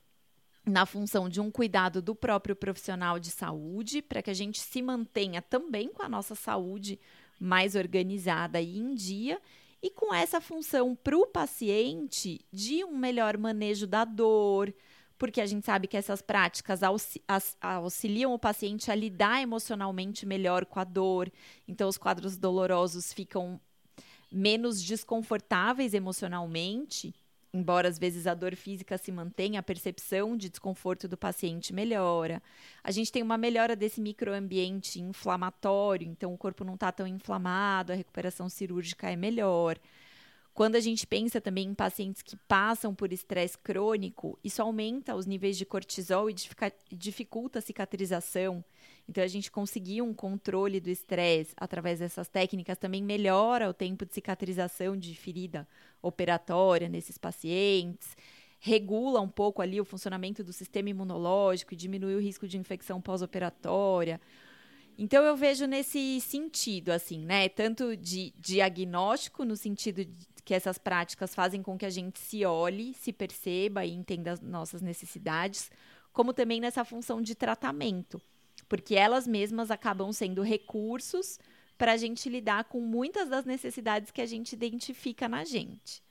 Na 0.66 0.86
função 0.86 1.30
de 1.30 1.40
um 1.40 1.52
cuidado 1.52 2.02
do 2.02 2.16
próprio 2.16 2.56
profissional 2.56 3.20
de 3.20 3.30
saúde, 3.30 4.02
para 4.02 4.22
que 4.22 4.32
a 4.32 4.34
gente 4.34 4.60
se 4.60 4.82
mantenha 4.82 5.42
também 5.42 5.90
com 5.90 6.02
a 6.02 6.10
nossa 6.10 6.34
saúde 6.34 7.00
mais 7.40 7.76
organizada 7.76 8.60
e 8.60 8.78
em 8.78 8.96
dia, 8.96 9.40
e 9.82 9.92
com 9.92 10.12
essa 10.12 10.42
função 10.42 10.96
para 10.96 11.16
o 11.16 11.28
paciente 11.28 12.44
de 12.52 12.84
um 12.84 12.98
melhor 12.98 13.38
manejo 13.38 13.86
da 13.86 14.04
dor, 14.04 14.74
porque 15.18 15.40
a 15.40 15.46
gente 15.46 15.64
sabe 15.64 15.88
que 15.88 15.96
essas 15.96 16.22
práticas 16.22 16.82
auxiliam 17.62 18.34
o 18.34 18.40
paciente 18.40 18.90
a 18.90 18.96
lidar 18.96 19.42
emocionalmente 19.42 20.26
melhor 20.26 20.66
com 20.66 20.80
a 20.80 20.84
dor, 20.84 21.32
então 21.68 21.88
os 21.88 21.98
quadros 21.98 22.36
dolorosos 22.38 23.14
ficam 23.14 23.62
menos 24.32 24.82
desconfortáveis 24.82 25.94
emocionalmente, 25.94 27.14
embora 27.56 27.88
às 27.88 27.98
vezes 27.98 28.28
a 28.28 28.34
dor 28.34 28.54
física 28.56 28.98
se 28.98 29.12
mantenha, 29.12 29.62
a 29.62 29.64
percepção 29.64 30.36
de 30.36 30.50
desconforto 30.50 31.08
do 31.08 31.16
paciente 31.16 31.74
melhora. 31.74 32.44
A 32.84 32.92
gente 32.92 33.12
tem 33.12 33.24
uma 33.24 33.38
melhora 33.38 33.76
desse 33.76 34.02
microambiente 34.02 35.00
inflamatório, 35.00 36.06
então 36.06 36.34
o 36.34 36.38
corpo 36.38 36.66
não 36.66 36.74
está 36.74 36.92
tão 36.92 37.08
inflamado, 37.08 37.94
a 37.94 37.96
recuperação 37.96 38.50
cirúrgica 38.50 39.10
é 39.10 39.16
melhor. 39.16 39.80
Quando 40.54 40.76
a 40.76 40.80
gente 40.80 41.08
pensa 41.08 41.40
também 41.40 41.68
em 41.70 41.74
pacientes 41.74 42.22
que 42.22 42.36
passam 42.36 42.94
por 42.94 43.12
estresse 43.12 43.58
crônico, 43.58 44.38
isso 44.44 44.62
aumenta 44.62 45.16
os 45.16 45.26
níveis 45.26 45.58
de 45.58 45.66
cortisol 45.66 46.30
e 46.30 46.36
dificulta 46.92 47.60
a 47.60 47.62
cicatrização. 47.62 48.64
Então, 49.08 49.24
a 49.24 49.28
gente 49.28 49.52
conseguir 49.52 50.02
um 50.02 50.14
controle 50.14 50.80
do 50.80 50.90
estresse 50.90 51.54
através 51.58 52.00
dessas 52.00 52.28
técnicas 52.28 52.78
também 52.78 53.04
melhora 53.04 53.70
o 53.70 53.74
tempo 53.74 54.06
de 54.06 54.14
cicatrização 54.14 54.98
de 54.98 55.16
ferida 55.16 55.68
operatória 56.02 56.90
nesses 56.90 57.18
pacientes, 57.18 58.16
regula 58.60 59.22
um 59.22 59.30
pouco 59.30 59.62
ali 59.62 59.80
o 59.80 59.86
funcionamento 59.86 60.44
do 60.44 60.52
sistema 60.52 60.90
imunológico 60.90 61.74
e 61.74 61.78
diminui 61.78 62.16
o 62.16 62.20
risco 62.20 62.48
de 62.48 62.58
infecção 62.58 63.00
pós-operatória. 63.00 64.20
Então 64.98 65.24
eu 65.24 65.36
vejo 65.36 65.68
nesse 65.68 66.20
sentido, 66.22 66.90
assim, 66.90 67.26
né? 67.26 67.50
Tanto 67.50 67.96
de 67.98 68.34
diagnóstico, 68.40 69.44
no 69.44 69.56
sentido 69.56 70.04
que 70.44 70.54
essas 70.54 70.78
práticas 70.78 71.36
fazem 71.36 71.62
com 71.62 71.78
que 71.78 71.86
a 71.86 71.90
gente 71.90 72.20
se 72.20 72.46
olhe, 72.46 72.94
se 72.94 73.12
perceba 73.12 73.86
e 73.86 73.92
entenda 73.92 74.32
as 74.32 74.42
nossas 74.42 74.82
necessidades, 74.82 75.70
como 76.14 76.34
também 76.34 76.62
nessa 76.62 76.86
função 76.86 77.22
de 77.22 77.36
tratamento, 77.36 78.22
porque 78.68 78.96
elas 78.96 79.28
mesmas 79.28 79.72
acabam 79.72 80.12
sendo 80.12 80.42
recursos 80.42 81.40
para 81.78 81.94
a 81.94 81.98
gente 81.98 82.30
lidar 82.30 82.66
com 82.66 82.80
muitas 82.80 83.30
das 83.30 83.46
necessidades 83.46 84.12
que 84.12 84.22
a 84.22 84.26
gente 84.26 84.54
identifica 84.54 85.28
na 85.28 85.44
gente. 85.44 86.04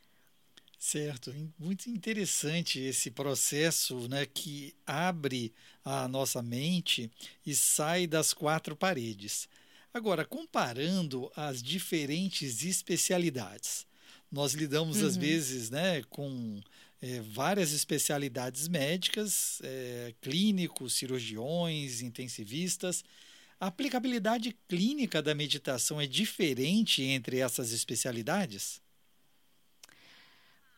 Certo, 0.78 1.34
muito 1.58 1.88
interessante 1.88 2.78
esse 2.78 3.10
processo 3.10 4.06
né, 4.06 4.26
que 4.26 4.74
abre 4.86 5.54
a 5.82 6.06
nossa 6.06 6.42
mente 6.42 7.10
e 7.46 7.54
sai 7.54 8.06
das 8.06 8.34
quatro 8.34 8.76
paredes. 8.76 9.48
Agora, 9.94 10.26
comparando 10.26 11.32
as 11.34 11.62
diferentes 11.62 12.62
especialidades, 12.64 13.86
nós 14.30 14.52
lidamos, 14.52 15.00
uhum. 15.00 15.06
às 15.06 15.16
vezes, 15.16 15.70
né, 15.70 16.02
com 16.10 16.60
é, 17.00 17.20
várias 17.20 17.72
especialidades 17.72 18.68
médicas, 18.68 19.60
é, 19.62 20.14
clínicos, 20.20 20.94
cirurgiões, 20.94 22.00
intensivistas. 22.00 23.04
A 23.60 23.68
aplicabilidade 23.68 24.56
clínica 24.68 25.22
da 25.22 25.34
meditação 25.34 26.00
é 26.00 26.06
diferente 26.06 27.02
entre 27.02 27.38
essas 27.38 27.72
especialidades? 27.72 28.80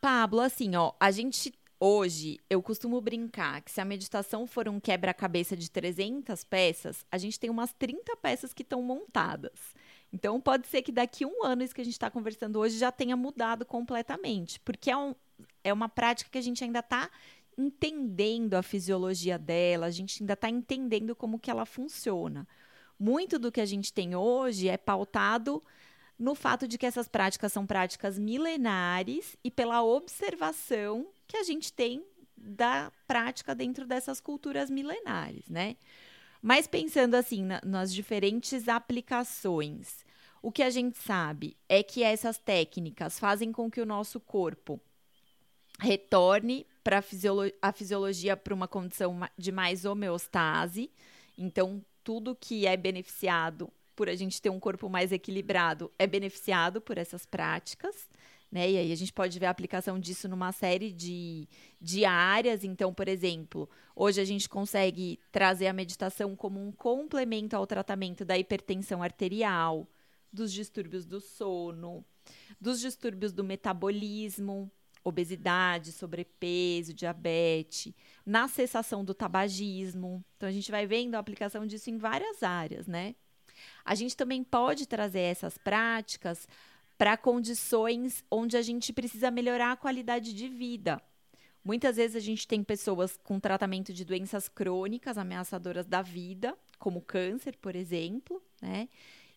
Pablo, 0.00 0.40
assim, 0.40 0.76
ó, 0.76 0.92
a 1.00 1.10
gente 1.10 1.52
hoje 1.78 2.38
eu 2.48 2.62
costumo 2.62 3.00
brincar 3.00 3.60
que 3.60 3.70
se 3.70 3.80
a 3.80 3.84
meditação 3.84 4.46
for 4.46 4.68
um 4.68 4.80
quebra-cabeça 4.80 5.56
de 5.56 5.70
300 5.70 6.42
peças, 6.44 7.04
a 7.10 7.18
gente 7.18 7.38
tem 7.38 7.50
umas 7.50 7.72
30 7.74 8.16
peças 8.16 8.52
que 8.52 8.62
estão 8.62 8.82
montadas. 8.82 9.74
Então, 10.12 10.40
pode 10.40 10.66
ser 10.66 10.82
que 10.82 10.92
daqui 10.92 11.26
um 11.26 11.44
ano, 11.44 11.62
isso 11.62 11.74
que 11.74 11.80
a 11.80 11.84
gente 11.84 11.94
está 11.94 12.10
conversando 12.10 12.58
hoje, 12.58 12.78
já 12.78 12.90
tenha 12.90 13.16
mudado 13.16 13.66
completamente, 13.66 14.60
porque 14.60 14.90
é, 14.90 14.96
um, 14.96 15.14
é 15.62 15.72
uma 15.72 15.88
prática 15.88 16.30
que 16.30 16.38
a 16.38 16.42
gente 16.42 16.62
ainda 16.62 16.80
está 16.80 17.10
entendendo 17.58 18.54
a 18.54 18.62
fisiologia 18.62 19.38
dela, 19.38 19.86
a 19.86 19.90
gente 19.90 20.22
ainda 20.22 20.34
está 20.34 20.48
entendendo 20.48 21.14
como 21.14 21.38
que 21.38 21.50
ela 21.50 21.64
funciona. 21.64 22.46
Muito 22.98 23.38
do 23.38 23.50
que 23.50 23.60
a 23.60 23.66
gente 23.66 23.92
tem 23.92 24.14
hoje 24.14 24.68
é 24.68 24.76
pautado 24.76 25.62
no 26.18 26.34
fato 26.34 26.66
de 26.66 26.78
que 26.78 26.86
essas 26.86 27.08
práticas 27.08 27.52
são 27.52 27.66
práticas 27.66 28.18
milenares 28.18 29.36
e 29.44 29.50
pela 29.50 29.82
observação 29.82 31.06
que 31.26 31.36
a 31.36 31.42
gente 31.42 31.72
tem 31.72 32.04
da 32.36 32.92
prática 33.06 33.54
dentro 33.54 33.86
dessas 33.86 34.20
culturas 34.20 34.70
milenares, 34.70 35.48
né? 35.48 35.76
Mas 36.40 36.66
pensando 36.66 37.14
assim 37.14 37.42
na, 37.42 37.60
nas 37.64 37.92
diferentes 37.92 38.68
aplicações, 38.68 40.04
o 40.42 40.52
que 40.52 40.62
a 40.62 40.70
gente 40.70 40.96
sabe 40.98 41.56
é 41.68 41.82
que 41.82 42.02
essas 42.02 42.38
técnicas 42.38 43.18
fazem 43.18 43.50
com 43.50 43.70
que 43.70 43.80
o 43.80 43.86
nosso 43.86 44.20
corpo 44.20 44.80
retorne 45.78 46.66
para 46.82 47.02
fisiolo 47.02 47.50
a 47.60 47.72
fisiologia 47.72 48.36
para 48.36 48.54
uma 48.54 48.68
condição 48.68 49.18
de 49.36 49.52
mais 49.52 49.84
homeostase. 49.84 50.90
Então, 51.36 51.84
tudo 52.02 52.36
que 52.36 52.66
é 52.66 52.76
beneficiado 52.76 53.70
por 53.94 54.08
a 54.08 54.14
gente 54.14 54.40
ter 54.40 54.50
um 54.50 54.60
corpo 54.60 54.88
mais 54.88 55.10
equilibrado 55.10 55.90
é 55.98 56.06
beneficiado 56.06 56.80
por 56.80 56.98
essas 56.98 57.24
práticas. 57.26 58.08
Né? 58.50 58.70
E 58.70 58.78
aí 58.78 58.92
a 58.92 58.94
gente 58.94 59.12
pode 59.12 59.38
ver 59.38 59.46
a 59.46 59.50
aplicação 59.50 59.98
disso 59.98 60.28
numa 60.28 60.52
série 60.52 60.92
de, 60.92 61.48
de 61.80 62.04
áreas. 62.04 62.62
Então, 62.62 62.94
por 62.94 63.08
exemplo, 63.08 63.68
hoje 63.94 64.20
a 64.20 64.24
gente 64.24 64.48
consegue 64.48 65.18
trazer 65.32 65.66
a 65.66 65.72
meditação 65.72 66.36
como 66.36 66.64
um 66.64 66.70
complemento 66.70 67.56
ao 67.56 67.66
tratamento 67.66 68.24
da 68.24 68.38
hipertensão 68.38 69.02
arterial, 69.02 69.88
dos 70.32 70.52
distúrbios 70.52 71.04
do 71.06 71.20
sono, 71.20 72.04
dos 72.60 72.80
distúrbios 72.80 73.32
do 73.32 73.42
metabolismo, 73.42 74.70
obesidade, 75.08 75.92
sobrepeso, 75.92 76.92
diabetes, 76.92 77.94
na 78.24 78.48
cessação 78.48 79.04
do 79.04 79.14
tabagismo. 79.14 80.24
Então 80.36 80.48
a 80.48 80.52
gente 80.52 80.70
vai 80.70 80.84
vendo 80.84 81.14
a 81.14 81.18
aplicação 81.18 81.64
disso 81.64 81.90
em 81.90 81.96
várias 81.96 82.42
áreas, 82.42 82.88
né? 82.88 83.14
A 83.84 83.94
gente 83.94 84.16
também 84.16 84.42
pode 84.42 84.86
trazer 84.86 85.20
essas 85.20 85.56
práticas 85.56 86.48
para 86.98 87.16
condições 87.16 88.24
onde 88.30 88.56
a 88.56 88.62
gente 88.62 88.92
precisa 88.92 89.30
melhorar 89.30 89.72
a 89.72 89.76
qualidade 89.76 90.34
de 90.34 90.48
vida. 90.48 91.00
Muitas 91.62 91.96
vezes 91.96 92.16
a 92.16 92.20
gente 92.20 92.46
tem 92.46 92.64
pessoas 92.64 93.16
com 93.22 93.38
tratamento 93.38 93.92
de 93.92 94.04
doenças 94.04 94.48
crônicas 94.48 95.16
ameaçadoras 95.16 95.86
da 95.86 96.02
vida, 96.02 96.56
como 96.78 97.00
câncer, 97.00 97.56
por 97.56 97.76
exemplo, 97.76 98.42
né? 98.60 98.88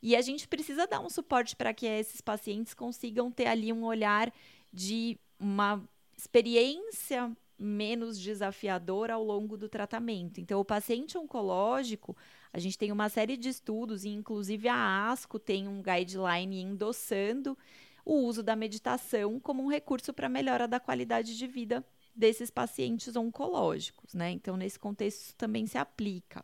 E 0.01 0.15
a 0.15 0.21
gente 0.21 0.47
precisa 0.47 0.87
dar 0.87 0.99
um 0.99 1.09
suporte 1.09 1.55
para 1.55 1.73
que 1.73 1.85
esses 1.85 2.21
pacientes 2.21 2.73
consigam 2.73 3.29
ter 3.31 3.47
ali 3.47 3.71
um 3.71 3.83
olhar 3.83 4.33
de 4.71 5.17
uma 5.39 5.81
experiência 6.17 7.31
menos 7.57 8.19
desafiadora 8.19 9.13
ao 9.13 9.23
longo 9.23 9.57
do 9.57 9.67
tratamento. 9.67 10.39
Então, 10.39 10.59
o 10.59 10.65
paciente 10.65 11.17
oncológico, 11.17 12.15
a 12.53 12.59
gente 12.59 12.77
tem 12.77 12.91
uma 12.91 13.09
série 13.09 13.35
de 13.35 13.49
estudos, 13.49 14.05
e 14.05 14.09
inclusive 14.09 14.67
a 14.67 15.09
ASCO 15.09 15.37
tem 15.37 15.67
um 15.67 15.81
guideline 15.81 16.61
endossando 16.61 17.57
o 18.05 18.15
uso 18.15 18.41
da 18.41 18.55
meditação 18.55 19.39
como 19.39 19.63
um 19.63 19.67
recurso 19.67 20.13
para 20.13 20.29
melhora 20.29 20.67
da 20.67 20.79
qualidade 20.79 21.37
de 21.37 21.47
vida 21.47 21.85
desses 22.15 22.49
pacientes 22.49 23.15
oncológicos, 23.15 24.13
né? 24.13 24.31
Então, 24.31 24.57
nesse 24.57 24.79
contexto, 24.79 25.21
isso 25.21 25.35
também 25.35 25.67
se 25.67 25.77
aplica. 25.77 26.43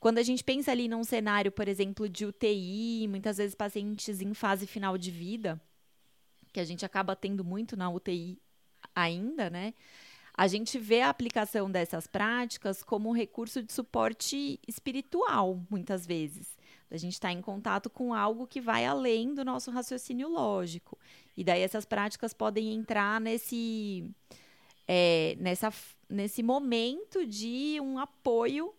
Quando 0.00 0.18
a 0.18 0.22
gente 0.22 0.44
pensa 0.44 0.70
ali 0.70 0.88
num 0.88 1.02
cenário, 1.02 1.50
por 1.50 1.66
exemplo, 1.66 2.08
de 2.08 2.24
UTI, 2.24 3.06
muitas 3.08 3.36
vezes 3.36 3.54
pacientes 3.54 4.20
em 4.20 4.32
fase 4.32 4.66
final 4.66 4.96
de 4.96 5.10
vida, 5.10 5.60
que 6.58 6.62
a 6.62 6.64
gente 6.64 6.84
acaba 6.84 7.14
tendo 7.14 7.44
muito 7.44 7.76
na 7.76 7.88
UTI 7.88 8.36
ainda, 8.92 9.48
né? 9.48 9.74
A 10.34 10.48
gente 10.48 10.76
vê 10.76 11.02
a 11.02 11.08
aplicação 11.08 11.70
dessas 11.70 12.08
práticas 12.08 12.82
como 12.82 13.08
um 13.08 13.12
recurso 13.12 13.62
de 13.62 13.72
suporte 13.72 14.58
espiritual, 14.66 15.64
muitas 15.70 16.04
vezes. 16.04 16.58
A 16.90 16.96
gente 16.96 17.12
está 17.12 17.32
em 17.32 17.40
contato 17.40 17.88
com 17.88 18.12
algo 18.12 18.44
que 18.44 18.60
vai 18.60 18.84
além 18.84 19.34
do 19.34 19.44
nosso 19.44 19.70
raciocínio 19.70 20.28
lógico. 20.28 20.98
E 21.36 21.44
daí 21.44 21.60
essas 21.60 21.84
práticas 21.84 22.32
podem 22.34 22.74
entrar 22.74 23.20
nesse, 23.20 24.10
é, 24.86 25.36
nessa, 25.38 25.72
nesse 26.08 26.42
momento 26.42 27.24
de 27.24 27.78
um 27.80 28.00
apoio 28.00 28.74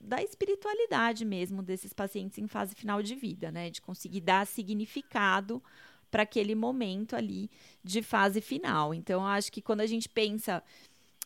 da 0.00 0.22
espiritualidade 0.22 1.24
mesmo 1.24 1.62
desses 1.62 1.92
pacientes 1.92 2.38
em 2.38 2.48
fase 2.48 2.74
final 2.74 3.02
de 3.02 3.14
vida, 3.14 3.52
né? 3.52 3.68
De 3.68 3.82
conseguir 3.82 4.22
dar 4.22 4.46
significado 4.46 5.62
para 6.14 6.22
aquele 6.22 6.54
momento 6.54 7.16
ali 7.16 7.50
de 7.82 8.00
fase 8.00 8.40
final. 8.40 8.94
Então, 8.94 9.26
acho 9.26 9.50
que 9.50 9.60
quando 9.60 9.80
a 9.80 9.86
gente 9.86 10.08
pensa 10.08 10.62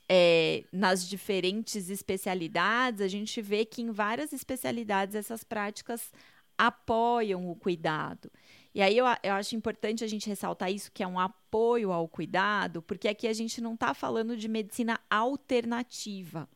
é, 0.09 0.65
nas 0.73 1.07
diferentes 1.07 1.91
especialidades, 1.91 3.03
a 3.03 3.07
gente 3.07 3.43
vê 3.43 3.67
que 3.67 3.83
em 3.83 3.91
várias 3.91 4.33
especialidades 4.33 5.15
essas 5.15 5.45
práticas 5.45 6.11
apoiam 6.57 7.51
o 7.51 7.55
cuidado. 7.55 8.33
E 8.75 8.81
aí 8.81 8.97
eu, 8.97 9.05
eu 9.23 9.35
acho 9.35 9.55
importante 9.55 10.03
a 10.03 10.07
gente 10.07 10.27
ressaltar 10.27 10.73
isso, 10.73 10.91
que 10.91 11.03
é 11.03 11.07
um 11.07 11.21
apoio 11.21 11.93
ao 11.93 12.09
cuidado, 12.09 12.81
porque 12.81 13.09
aqui 13.09 13.29
a 13.29 13.35
gente 13.35 13.61
não 13.61 13.75
está 13.75 13.93
falando 13.93 14.39
de 14.39 14.49
medicina 14.49 14.99
alternativa. 15.11 16.49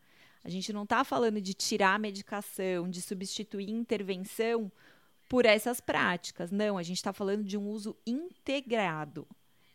A 0.42 0.48
gente 0.48 0.72
não 0.72 0.84
está 0.84 1.04
falando 1.04 1.38
de 1.38 1.52
tirar 1.52 1.96
a 1.96 1.98
medicação, 1.98 2.88
de 2.88 3.02
substituir 3.02 3.68
intervenção 3.68 4.72
por 5.32 5.46
essas 5.46 5.80
práticas. 5.80 6.50
Não, 6.50 6.76
a 6.76 6.82
gente 6.82 6.98
está 6.98 7.10
falando 7.10 7.42
de 7.42 7.56
um 7.56 7.66
uso 7.66 7.96
integrado. 8.06 9.26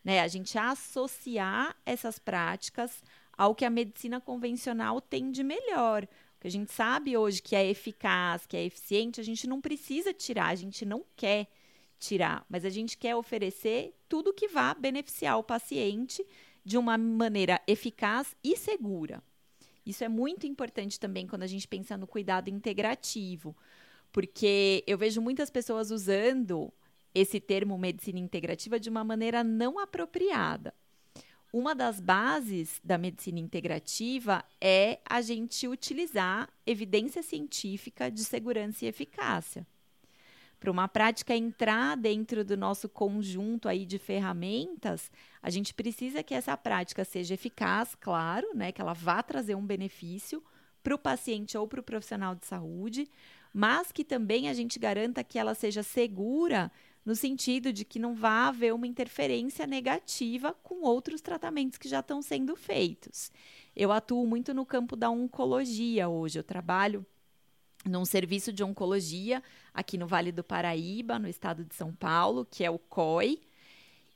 Né? 0.03 0.21
A 0.21 0.27
gente 0.27 0.55
associar 0.55 1.75
essas 1.83 2.19
práticas 2.19 3.03
ao 3.35 3.55
que 3.55 3.65
a 3.65 3.69
medicina 3.71 4.21
convencional 4.21 5.01
tem 5.01 5.31
de 5.31 5.41
melhor. 5.43 6.03
O 6.03 6.41
que 6.41 6.47
a 6.47 6.51
gente 6.51 6.71
sabe 6.71 7.17
hoje 7.17 7.41
que 7.41 7.55
é 7.55 7.67
eficaz, 7.67 8.45
que 8.45 8.55
é 8.55 8.63
eficiente, 8.65 9.19
a 9.19 9.23
gente 9.23 9.47
não 9.47 9.59
precisa 9.59 10.13
tirar, 10.13 10.49
a 10.49 10.55
gente 10.55 10.85
não 10.85 11.03
quer 11.15 11.47
tirar, 11.97 12.45
mas 12.47 12.63
a 12.63 12.69
gente 12.69 12.95
quer 12.95 13.15
oferecer 13.15 13.95
tudo 14.07 14.35
que 14.35 14.47
vá 14.47 14.75
beneficiar 14.75 15.39
o 15.39 15.43
paciente 15.43 16.23
de 16.63 16.77
uma 16.77 16.99
maneira 16.99 17.59
eficaz 17.65 18.35
e 18.43 18.55
segura. 18.55 19.23
Isso 19.83 20.03
é 20.03 20.07
muito 20.07 20.45
importante 20.45 20.99
também 20.99 21.25
quando 21.25 21.41
a 21.41 21.47
gente 21.47 21.67
pensa 21.67 21.97
no 21.97 22.05
cuidado 22.05 22.47
integrativo, 22.47 23.57
porque 24.11 24.83
eu 24.87 24.97
vejo 24.97 25.21
muitas 25.21 25.49
pessoas 25.49 25.91
usando 25.91 26.73
esse 27.13 27.39
termo 27.39 27.77
medicina 27.77 28.19
integrativa 28.19 28.79
de 28.79 28.89
uma 28.89 29.03
maneira 29.03 29.43
não 29.43 29.79
apropriada. 29.79 30.73
Uma 31.51 31.73
das 31.73 31.99
bases 31.99 32.79
da 32.83 32.97
medicina 32.97 33.39
integrativa 33.39 34.43
é 34.59 34.99
a 35.05 35.21
gente 35.21 35.67
utilizar 35.67 36.49
evidência 36.65 37.23
científica 37.23 38.11
de 38.11 38.23
segurança 38.23 38.85
e 38.85 38.87
eficácia 38.87 39.65
para 40.59 40.71
uma 40.71 40.87
prática 40.87 41.35
entrar 41.35 41.95
dentro 41.95 42.43
do 42.43 42.57
nosso 42.57 42.89
conjunto 42.89 43.69
aí 43.69 43.85
de 43.85 43.99
ferramentas, 43.99 45.11
a 45.41 45.49
gente 45.49 45.73
precisa 45.73 46.23
que 46.23 46.33
essa 46.33 46.57
prática 46.57 47.05
seja 47.05 47.35
eficaz, 47.35 47.95
claro, 47.95 48.47
né, 48.55 48.71
que 48.71 48.81
ela 48.81 48.93
vá 48.93 49.21
trazer 49.21 49.55
um 49.55 49.65
benefício 49.65 50.43
para 50.83 50.95
o 50.95 50.99
paciente 50.99 51.57
ou 51.57 51.67
para 51.67 51.79
o 51.79 51.83
profissional 51.83 52.33
de 52.33 52.45
saúde, 52.45 53.09
mas 53.57 53.91
que 53.91 54.03
também 54.03 54.47
a 54.49 54.53
gente 54.53 54.77
garanta 54.77 55.23
que 55.23 55.39
ela 55.39 55.55
seja 55.55 55.81
segura 55.81 56.71
no 57.03 57.15
sentido 57.15 57.73
de 57.73 57.83
que 57.83 57.97
não 57.97 58.13
vá 58.13 58.49
haver 58.49 58.71
uma 58.71 58.85
interferência 58.85 59.65
negativa 59.65 60.53
com 60.61 60.83
outros 60.83 61.21
tratamentos 61.21 61.79
que 61.79 61.89
já 61.89 62.01
estão 62.01 62.21
sendo 62.21 62.55
feitos. 62.55 63.31
Eu 63.75 63.91
atuo 63.91 64.27
muito 64.27 64.53
no 64.53 64.63
campo 64.63 64.95
da 64.95 65.09
oncologia 65.09 66.07
hoje, 66.07 66.37
eu 66.37 66.43
trabalho 66.43 67.03
num 67.83 68.05
serviço 68.05 68.53
de 68.53 68.63
oncologia 68.63 69.41
aqui 69.73 69.97
no 69.97 70.05
Vale 70.05 70.31
do 70.31 70.43
Paraíba, 70.43 71.17
no 71.17 71.27
estado 71.27 71.65
de 71.65 71.73
São 71.73 71.91
Paulo, 71.91 72.45
que 72.45 72.63
é 72.63 72.69
o 72.69 72.77
COI. 72.77 73.41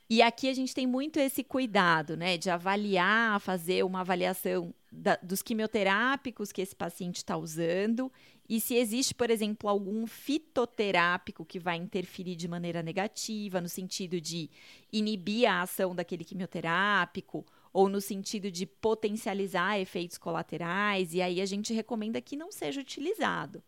E 0.08 0.22
aqui 0.22 0.48
a 0.48 0.54
gente 0.54 0.72
tem 0.72 0.86
muito 0.86 1.18
esse 1.18 1.42
cuidado, 1.42 2.16
né, 2.16 2.38
de 2.38 2.48
avaliar, 2.48 3.40
fazer 3.40 3.84
uma 3.84 4.02
avaliação 4.02 4.72
da, 4.92 5.16
dos 5.16 5.42
quimioterápicos 5.42 6.52
que 6.52 6.60
esse 6.60 6.76
paciente 6.76 7.16
está 7.16 7.36
usando 7.36 8.12
e 8.52 8.60
se 8.60 8.74
existe, 8.74 9.14
por 9.14 9.30
exemplo, 9.30 9.66
algum 9.66 10.06
fitoterápico 10.06 11.42
que 11.42 11.58
vai 11.58 11.78
interferir 11.78 12.36
de 12.36 12.46
maneira 12.46 12.82
negativa, 12.82 13.62
no 13.62 13.68
sentido 13.68 14.20
de 14.20 14.50
inibir 14.92 15.50
a 15.50 15.62
ação 15.62 15.94
daquele 15.94 16.22
quimioterápico 16.22 17.46
ou 17.72 17.88
no 17.88 17.98
sentido 17.98 18.50
de 18.50 18.66
potencializar 18.66 19.80
efeitos 19.80 20.18
colaterais, 20.18 21.14
e 21.14 21.22
aí 21.22 21.40
a 21.40 21.46
gente 21.46 21.72
recomenda 21.72 22.20
que 22.20 22.36
não 22.36 22.52
seja 22.52 22.78
utilizado. 22.78 23.62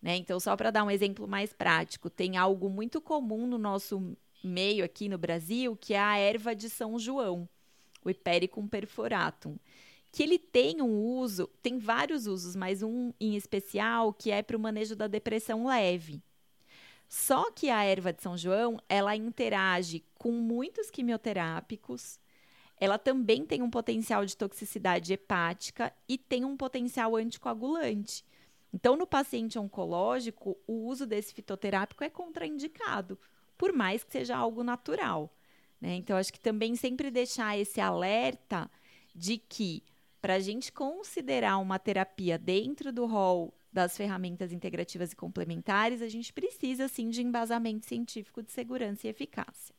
Né? 0.00 0.16
Então, 0.16 0.40
só 0.40 0.56
para 0.56 0.70
dar 0.70 0.84
um 0.84 0.90
exemplo 0.90 1.28
mais 1.28 1.52
prático, 1.52 2.08
tem 2.08 2.38
algo 2.38 2.70
muito 2.70 3.02
comum 3.02 3.46
no 3.46 3.58
nosso 3.58 4.16
meio 4.42 4.82
aqui 4.82 5.10
no 5.10 5.18
Brasil, 5.18 5.76
que 5.76 5.92
é 5.92 6.00
a 6.00 6.16
erva 6.16 6.54
de 6.54 6.70
São 6.70 6.98
João, 6.98 7.46
o 8.02 8.08
Hipericum 8.08 8.66
perforatum, 8.66 9.58
que 10.12 10.22
ele 10.22 10.38
tem 10.38 10.82
um 10.82 10.94
uso, 10.94 11.48
tem 11.62 11.78
vários 11.78 12.26
usos, 12.26 12.54
mas 12.54 12.82
um 12.82 13.14
em 13.18 13.34
especial 13.34 14.12
que 14.12 14.30
é 14.30 14.42
para 14.42 14.56
o 14.56 14.60
manejo 14.60 14.94
da 14.94 15.06
depressão 15.06 15.66
leve. 15.66 16.22
Só 17.08 17.50
que 17.50 17.70
a 17.70 17.82
erva 17.82 18.12
de 18.12 18.22
São 18.22 18.36
João, 18.36 18.78
ela 18.88 19.16
interage 19.16 20.04
com 20.14 20.30
muitos 20.32 20.90
quimioterápicos, 20.90 22.20
ela 22.78 22.98
também 22.98 23.46
tem 23.46 23.62
um 23.62 23.70
potencial 23.70 24.24
de 24.26 24.36
toxicidade 24.36 25.12
hepática 25.12 25.92
e 26.08 26.18
tem 26.18 26.44
um 26.44 26.56
potencial 26.56 27.16
anticoagulante. 27.16 28.24
Então, 28.72 28.96
no 28.96 29.06
paciente 29.06 29.58
oncológico, 29.58 30.58
o 30.66 30.86
uso 30.88 31.06
desse 31.06 31.32
fitoterápico 31.32 32.02
é 32.02 32.10
contraindicado, 32.10 33.18
por 33.56 33.72
mais 33.72 34.02
que 34.02 34.12
seja 34.12 34.36
algo 34.36 34.64
natural. 34.64 35.30
Né? 35.80 35.96
Então, 35.96 36.16
acho 36.16 36.32
que 36.32 36.40
também 36.40 36.74
sempre 36.74 37.10
deixar 37.10 37.58
esse 37.58 37.80
alerta 37.80 38.70
de 39.14 39.36
que, 39.36 39.82
para 40.22 40.34
a 40.34 40.40
gente 40.40 40.70
considerar 40.70 41.58
uma 41.58 41.80
terapia 41.80 42.38
dentro 42.38 42.92
do 42.92 43.06
rol 43.06 43.52
das 43.72 43.96
ferramentas 43.96 44.52
integrativas 44.52 45.10
e 45.10 45.16
complementares, 45.16 46.00
a 46.00 46.08
gente 46.08 46.32
precisa 46.32 46.86
sim 46.86 47.10
de 47.10 47.20
embasamento 47.20 47.84
científico 47.84 48.40
de 48.40 48.52
segurança 48.52 49.08
e 49.08 49.10
eficácia. 49.10 49.74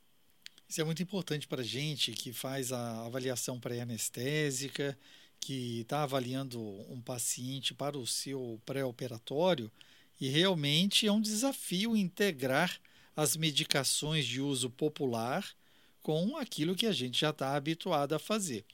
Isso 0.68 0.82
é 0.82 0.84
muito 0.84 1.02
importante 1.02 1.48
para 1.48 1.62
a 1.62 1.66
gente 1.66 2.12
que 2.12 2.34
faz 2.34 2.74
a 2.74 3.06
avaliação 3.06 3.58
pré-anestésica, 3.58 4.98
que 5.40 5.82
está 5.82 6.04
avaliando 6.04 6.60
um 6.92 7.02
paciente 7.02 7.74
para 7.74 7.98
o 7.98 8.06
seu 8.06 8.60
pré-operatório, 8.66 9.72
e 10.20 10.28
realmente 10.28 11.08
é 11.08 11.12
um 11.12 11.22
desafio 11.22 11.96
integrar 11.96 12.82
as 13.16 13.38
medicações 13.38 14.26
de 14.26 14.42
uso 14.42 14.70
popular 14.70 15.48
com 16.02 16.36
aquilo 16.36 16.76
que 16.76 16.86
a 16.86 16.92
gente 16.92 17.20
já 17.20 17.30
está 17.30 17.56
habituado 17.56 18.14
a 18.14 18.20
fazer. 18.20 18.66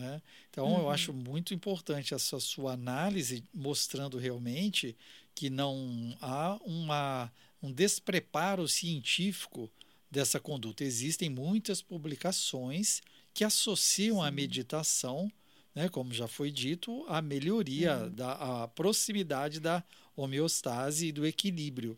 Né? 0.00 0.22
Então, 0.48 0.66
uhum. 0.66 0.80
eu 0.80 0.90
acho 0.90 1.12
muito 1.12 1.52
importante 1.52 2.14
essa 2.14 2.40
sua 2.40 2.72
análise, 2.72 3.44
mostrando 3.52 4.16
realmente 4.16 4.96
que 5.34 5.50
não 5.50 6.16
há 6.20 6.58
uma, 6.64 7.30
um 7.62 7.70
despreparo 7.70 8.66
científico 8.66 9.70
dessa 10.10 10.40
conduta. 10.40 10.82
Existem 10.82 11.28
muitas 11.28 11.82
publicações 11.82 13.02
que 13.34 13.44
associam 13.44 14.16
Sim. 14.16 14.26
a 14.26 14.30
meditação, 14.30 15.30
né, 15.74 15.88
como 15.88 16.12
já 16.12 16.26
foi 16.26 16.50
dito, 16.50 17.04
à 17.06 17.20
melhoria, 17.20 17.98
uhum. 17.98 18.10
da 18.10 18.68
proximidade 18.68 19.60
da 19.60 19.84
homeostase 20.16 21.08
e 21.08 21.12
do 21.12 21.26
equilíbrio. 21.26 21.96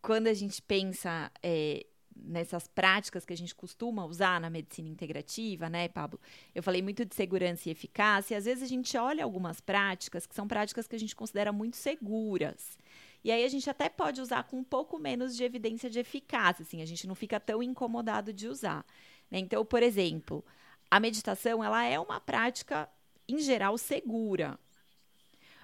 Quando 0.00 0.26
a 0.26 0.34
gente 0.34 0.60
pensa 0.62 1.30
é, 1.42 1.86
nessas 2.16 2.66
práticas 2.66 3.24
que 3.24 3.32
a 3.32 3.36
gente 3.36 3.54
costuma 3.54 4.04
usar 4.04 4.40
na 4.40 4.50
medicina 4.50 4.88
integrativa, 4.88 5.68
né, 5.68 5.88
Pablo? 5.88 6.20
Eu 6.54 6.62
falei 6.62 6.82
muito 6.82 7.04
de 7.04 7.14
segurança 7.14 7.68
e 7.68 7.72
eficácia, 7.72 8.34
e 8.34 8.36
às 8.36 8.44
vezes 8.44 8.62
a 8.62 8.66
gente 8.66 8.96
olha 8.96 9.24
algumas 9.24 9.60
práticas 9.60 10.26
que 10.26 10.34
são 10.34 10.46
práticas 10.46 10.86
que 10.86 10.96
a 10.96 10.98
gente 10.98 11.16
considera 11.16 11.52
muito 11.52 11.76
seguras. 11.76 12.78
E 13.24 13.30
aí 13.30 13.44
a 13.44 13.48
gente 13.48 13.68
até 13.70 13.88
pode 13.88 14.20
usar 14.20 14.42
com 14.44 14.58
um 14.58 14.64
pouco 14.64 14.98
menos 14.98 15.36
de 15.36 15.44
evidência 15.44 15.88
de 15.88 15.98
eficácia, 15.98 16.62
assim, 16.62 16.82
a 16.82 16.86
gente 16.86 17.06
não 17.06 17.14
fica 17.14 17.38
tão 17.38 17.62
incomodado 17.62 18.32
de 18.32 18.48
usar. 18.48 18.84
Né? 19.30 19.38
Então, 19.38 19.64
por 19.64 19.82
exemplo, 19.82 20.44
a 20.90 20.98
meditação, 20.98 21.62
ela 21.62 21.84
é 21.84 21.98
uma 21.98 22.20
prática 22.20 22.88
em 23.28 23.38
geral 23.38 23.78
segura, 23.78 24.58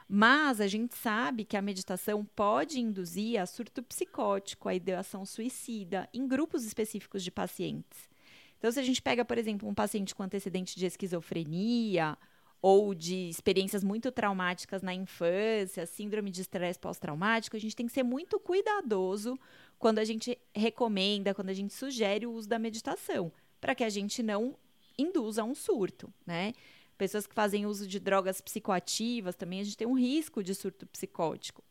mas 0.09 0.59
a 0.59 0.67
gente 0.67 0.97
sabe 0.97 1.45
que 1.45 1.57
a 1.57 1.61
meditação 1.61 2.25
pode 2.25 2.81
induzir 2.81 3.39
a 3.39 3.45
surto 3.45 3.83
psicótico, 3.83 4.69
a 4.69 4.75
ideação 4.75 5.27
suicida, 5.27 6.09
em 6.15 6.27
grupos 6.27 6.65
específicos 6.65 7.23
de 7.23 7.31
pacientes. 7.31 8.09
Então, 8.57 8.73
se 8.73 8.81
a 8.81 8.83
gente 8.83 9.03
pega, 9.03 9.23
por 9.23 9.37
exemplo, 9.37 9.69
um 9.69 9.75
paciente 9.75 10.15
com 10.15 10.23
antecedente 10.23 10.77
de 10.77 10.87
esquizofrenia 10.87 12.17
ou 12.61 12.95
de 12.95 13.29
experiências 13.29 13.85
muito 13.85 14.11
traumáticas 14.11 14.83
na 14.83 14.95
infância, 14.95 15.87
síndrome 15.87 16.31
de 16.31 16.41
estresse 16.41 16.79
pós-traumático, 16.79 17.57
a 17.57 17.61
gente 17.61 17.77
tem 17.77 17.87
que 17.87 17.93
ser 17.93 18.03
muito 18.03 18.41
cuidadoso 18.41 19.39
quando 19.79 19.99
a 19.99 20.05
gente 20.05 20.37
recomenda, 20.55 21.35
quando 21.35 21.51
a 21.51 21.55
gente 21.55 21.75
sugere 21.75 22.27
o 22.27 22.33
uso 22.33 22.49
da 22.49 22.59
meditação, 22.59 23.31
para 23.61 23.75
que 23.75 23.85
a 23.85 23.91
gente 23.91 24.23
não 24.23 24.57
induza 24.99 25.45
um 25.45 25.55
surto, 25.55 26.13
né? 26.27 26.53
Pessoas 26.99 27.27
que 27.27 27.35
fazem 27.35 27.65
uso 27.65 27.87
de 27.87 27.99
drogas 27.99 28.41
psicoativas 28.41 29.37
também, 29.37 29.61
a 29.61 29.65
gente 29.65 29.77
tem 29.77 29.87
um 29.87 29.97
risco 29.97 30.43
de 30.43 30.55
surto 30.55 30.87
psicótico. 30.87 31.63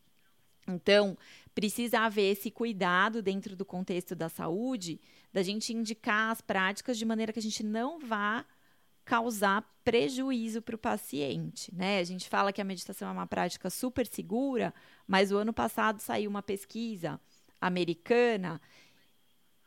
Então, 0.66 1.16
precisa 1.54 2.00
haver 2.00 2.32
esse 2.32 2.50
cuidado 2.50 3.22
dentro 3.22 3.54
do 3.54 3.64
contexto 3.64 4.14
da 4.14 4.28
saúde, 4.28 5.00
da 5.32 5.42
gente 5.42 5.72
indicar 5.72 6.30
as 6.30 6.40
práticas 6.40 6.98
de 6.98 7.04
maneira 7.04 7.32
que 7.32 7.38
a 7.38 7.42
gente 7.42 7.62
não 7.62 7.98
vá 7.98 8.44
causar 9.04 9.62
prejuízo 9.84 10.60
para 10.60 10.74
o 10.74 10.78
paciente, 10.78 11.74
né? 11.74 11.98
A 11.98 12.04
gente 12.04 12.28
fala 12.28 12.52
que 12.52 12.60
a 12.60 12.64
meditação 12.64 13.08
é 13.08 13.12
uma 13.12 13.26
prática 13.26 13.70
super 13.70 14.06
segura, 14.06 14.74
mas 15.06 15.32
o 15.32 15.38
ano 15.38 15.52
passado 15.52 16.00
saiu 16.00 16.28
uma 16.28 16.42
pesquisa 16.42 17.18
americana 17.58 18.60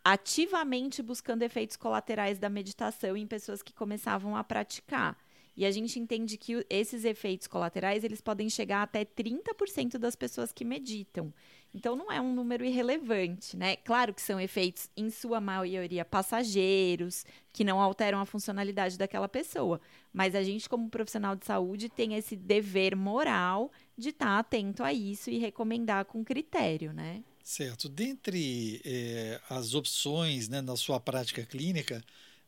ativamente 0.03 1.01
buscando 1.01 1.43
efeitos 1.43 1.75
colaterais 1.75 2.39
da 2.39 2.49
meditação 2.49 3.15
em 3.15 3.27
pessoas 3.27 3.61
que 3.61 3.73
começavam 3.73 4.35
a 4.35 4.43
praticar. 4.43 5.17
E 5.55 5.65
a 5.65 5.71
gente 5.71 5.99
entende 5.99 6.37
que 6.37 6.65
esses 6.69 7.03
efeitos 7.03 7.47
colaterais 7.47 8.03
eles 8.03 8.21
podem 8.21 8.49
chegar 8.49 8.83
até 8.83 9.03
30% 9.03 9.97
das 9.97 10.15
pessoas 10.15 10.51
que 10.51 10.63
meditam. 10.63 11.33
Então 11.73 11.95
não 11.95 12.11
é 12.11 12.19
um 12.19 12.33
número 12.33 12.65
irrelevante, 12.65 13.55
né? 13.55 13.77
Claro 13.77 14.13
que 14.13 14.21
são 14.21 14.39
efeitos, 14.39 14.89
em 14.95 15.09
sua 15.09 15.39
maioria, 15.39 16.03
passageiros, 16.03 17.25
que 17.53 17.63
não 17.63 17.79
alteram 17.79 18.19
a 18.19 18.25
funcionalidade 18.25 18.97
daquela 18.97 19.29
pessoa. 19.29 19.79
Mas 20.11 20.35
a 20.35 20.43
gente, 20.43 20.67
como 20.67 20.89
profissional 20.89 21.35
de 21.35 21.45
saúde, 21.45 21.89
tem 21.89 22.15
esse 22.15 22.35
dever 22.35 22.95
moral 22.95 23.71
de 23.97 24.09
estar 24.09 24.37
atento 24.37 24.83
a 24.83 24.91
isso 24.91 25.29
e 25.29 25.37
recomendar 25.37 26.05
com 26.05 26.23
critério, 26.23 26.91
né? 26.91 27.23
Certo. 27.43 27.89
Dentre 27.89 28.81
eh, 28.85 29.39
as 29.49 29.73
opções 29.73 30.47
né, 30.47 30.61
na 30.61 30.75
sua 30.75 30.99
prática 30.99 31.45
clínica, 31.45 32.03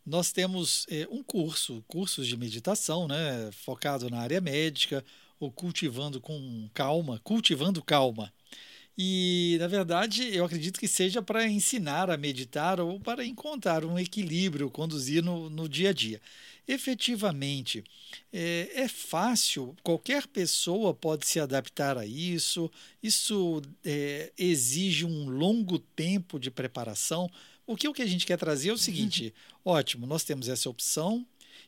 nós 0.06 0.32
temos 0.32 0.86
é, 0.90 1.08
um 1.10 1.24
curso, 1.24 1.84
cursos 1.88 2.28
de 2.28 2.38
meditação, 2.38 3.08
né, 3.08 3.50
focado 3.52 4.10
na 4.10 4.20
área 4.20 4.42
médica, 4.42 5.04
ou 5.40 5.52
cultivando 5.52 6.22
com 6.22 6.70
calma, 6.74 7.20
cultivando 7.24 7.82
calma. 7.84 8.32
E, 8.98 9.58
na 9.60 9.68
verdade, 9.68 10.24
eu 10.36 10.46
acredito 10.46 10.80
que 10.80 10.88
seja 10.88 11.22
para 11.22 11.48
ensinar 11.48 12.12
a 12.12 12.18
meditar 12.18 12.80
ou 12.80 13.00
para 13.00 13.26
encontrar 13.26 13.84
um 13.84 13.98
equilíbrio, 13.98 14.70
conduzir 14.70 15.24
no, 15.24 15.50
no 15.50 15.68
dia 15.68 15.90
a 15.90 15.94
dia. 15.94 16.22
Efetivamente, 16.68 17.84
é, 18.32 18.70
é, 18.76 18.88
fácil, 18.88 19.76
qualquer 19.84 20.28
pessoa 20.28 20.94
pode 20.94 21.26
se 21.26 21.40
adaptar 21.40 21.98
a 21.98 22.06
isso, 22.06 22.72
isso 23.02 23.62
é, 23.84 24.32
exige 24.38 25.06
um 25.06 25.28
longo 25.28 25.80
tempo 25.80 26.40
de 26.40 26.52
preparação 26.52 27.30
o 27.66 27.76
que, 27.76 27.88
o 27.88 27.94
que 27.94 28.02
a 28.02 28.06
gente 28.06 28.26
quer 28.26 28.38
trazer 28.38 28.70
é 28.70 28.74
o 28.74 28.78
seguinte: 28.78 29.34
uhum. 29.66 29.74
ótimo, 29.74 30.06
nós 30.06 30.24
temos 30.24 30.50
essa 30.50 30.70
opção 30.70 31.26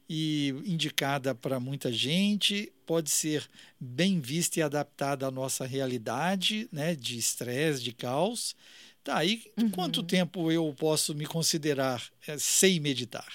e 0.09 0.49
indicada 0.65 1.33
para 1.33 1.59
muita 1.59 1.91
gente, 1.91 2.71
pode 2.85 3.09
ser 3.09 3.49
bem 3.79 4.19
vista 4.19 4.59
e 4.59 4.63
adaptada 4.63 5.27
à 5.27 5.31
nossa 5.31 5.65
realidade 5.65 6.69
né, 6.71 6.95
de 6.95 7.17
estresse, 7.17 7.83
de 7.83 7.91
caos. 7.91 8.55
Tá, 9.03 9.23
e 9.23 9.43
uhum. 9.55 9.69
quanto 9.69 10.01
tempo 10.01 10.51
eu 10.51 10.73
posso 10.75 11.13
me 11.13 11.27
considerar 11.27 12.03
é, 12.27 12.39
sem 12.39 12.79
meditar? 12.79 13.27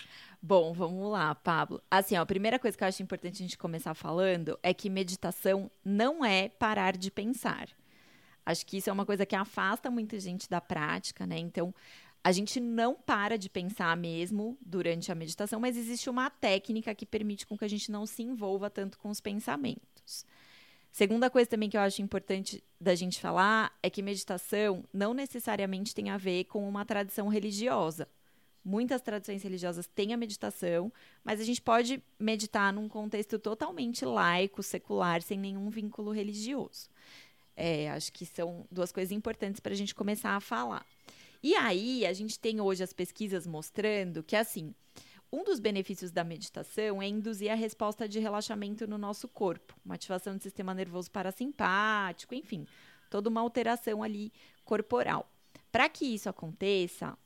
Bom, 0.43 0.73
vamos 0.73 1.13
lá, 1.13 1.33
Pablo. 1.35 1.81
Assim, 1.89 2.17
ó, 2.17 2.23
a 2.23 2.27
primeira 2.27 2.59
coisa 2.59 2.77
que 2.77 2.83
eu 2.83 2.89
acho 2.89 3.03
importante 3.03 3.35
a 3.35 3.47
gente 3.47 3.59
começar 3.59 3.95
falando 3.95 4.59
é 4.63 4.75
que 4.75 4.91
meditação 4.91 5.71
não 5.85 6.25
é 6.25 6.49
parar 6.49 6.97
de 6.97 7.11
pensar. 7.11 7.69
Acho 8.45 8.67
que 8.67 8.79
isso 8.79 8.89
é 8.89 8.93
uma 8.93 9.07
coisa 9.07 9.27
que 9.27 9.37
afasta 9.37 9.91
muita 9.91 10.19
gente 10.19 10.49
da 10.49 10.61
prática, 10.61 11.27
né? 11.27 11.39
Então, 11.39 11.75
a 12.23 12.33
gente 12.33 12.61
não 12.61 12.95
para 12.95 13.39
de 13.39 13.49
pensar 13.49 13.97
mesmo 13.97 14.59
durante 14.61 15.11
a 15.11 15.15
meditação, 15.15 15.59
mas 15.59 15.77
existe 15.77 16.11
uma 16.11 16.29
técnica 16.29 16.95
que 16.95 17.07
permite 17.07 17.47
com 17.47 17.57
que 17.57 17.65
a 17.65 17.69
gente 17.69 17.91
não 17.91 18.05
se 18.05 18.23
envolva 18.23 18.69
tanto 18.69 18.99
com 18.99 19.09
os 19.09 19.21
pensamentos. 19.21 20.27
Segunda 20.93 21.31
coisa 21.31 21.49
também 21.49 21.71
que 21.71 21.77
eu 21.77 21.81
acho 21.81 22.03
importante 22.03 22.63
da 22.81 22.95
gente 22.95 23.21
falar 23.21 23.73
é 23.83 23.89
que 23.89 24.03
meditação 24.03 24.85
não 24.93 25.15
necessariamente 25.15 25.95
tem 25.95 26.11
a 26.11 26.17
ver 26.17 26.45
com 26.45 26.69
uma 26.69 26.85
tradição 26.85 27.29
religiosa. 27.29 28.09
Muitas 28.63 29.01
tradições 29.01 29.43
religiosas 29.43 29.87
têm 29.87 30.13
a 30.13 30.17
meditação, 30.17 30.93
mas 31.25 31.41
a 31.41 31.45
gente 31.45 31.63
pode 31.63 32.03
meditar 32.19 32.73
num 32.73 32.89
contexto 32.89 33.39
totalmente 33.39 34.05
laico, 34.05 34.63
secular, 34.63 35.23
sem 35.23 35.39
nenhum 35.39 35.71
vínculo 35.71 36.11
religioso. 36.11 36.91
É, 37.57 37.91
acho 37.91 38.13
que 38.13 38.27
são 38.27 38.67
duas 38.71 38.93
coisas 38.93 39.13
importantes 39.13 39.61
para 39.61 39.73
a 39.73 39.77
gente 39.77 39.95
começar 39.95 40.37
a 40.37 40.41
falar. 40.41 40.85
E 41.43 41.55
aí, 41.55 42.05
a 42.07 42.13
gente 42.13 42.39
tem 42.39 42.61
hoje 42.61 42.83
as 42.83 42.93
pesquisas 42.93 43.47
mostrando 43.47 44.23
que, 44.23 44.37
assim, 44.37 44.75
um 45.33 45.45
dos 45.45 45.61
benefícios 45.61 46.11
da 46.11 46.25
meditação 46.25 47.01
é 47.01 47.07
induzir 47.07 47.51
a 47.51 47.55
resposta 47.55 48.09
de 48.09 48.19
relaxamento 48.19 48.87
no 48.87 48.99
nosso 48.99 49.29
corpo, 49.29 49.75
uma 49.85 49.95
ativação 49.95 50.37
do 50.37 50.43
sistema 50.43 50.75
nervoso 50.75 51.11
parasimpático, 51.11 52.35
enfim, 52.35 52.67
toda 53.09 53.29
uma 53.29 53.41
alteração 53.41 54.03
ali 54.03 54.33
corporal. 54.65 55.31
Para 55.71 55.89
que 55.89 56.05
isso 56.05 56.29
aconteça, 56.29 57.17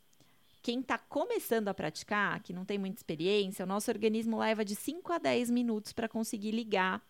quem 0.62 0.80
está 0.80 0.98
começando 0.98 1.68
a 1.68 1.74
praticar, 1.74 2.40
que 2.42 2.52
não 2.52 2.64
tem 2.64 2.78
muita 2.78 2.98
experiência, 2.98 3.64
o 3.64 3.68
nosso 3.68 3.90
organismo 3.90 4.38
leva 4.38 4.64
de 4.64 4.74
5 4.74 5.12
a 5.12 5.18
10 5.18 5.50
minutos 5.50 5.92
para 5.92 6.08
conseguir 6.08 6.52
ligar 6.52 7.02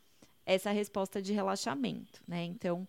essa 0.47 0.71
resposta 0.71 1.21
de 1.21 1.33
relaxamento, 1.33 2.23
né? 2.27 2.45
Então, 2.45 2.87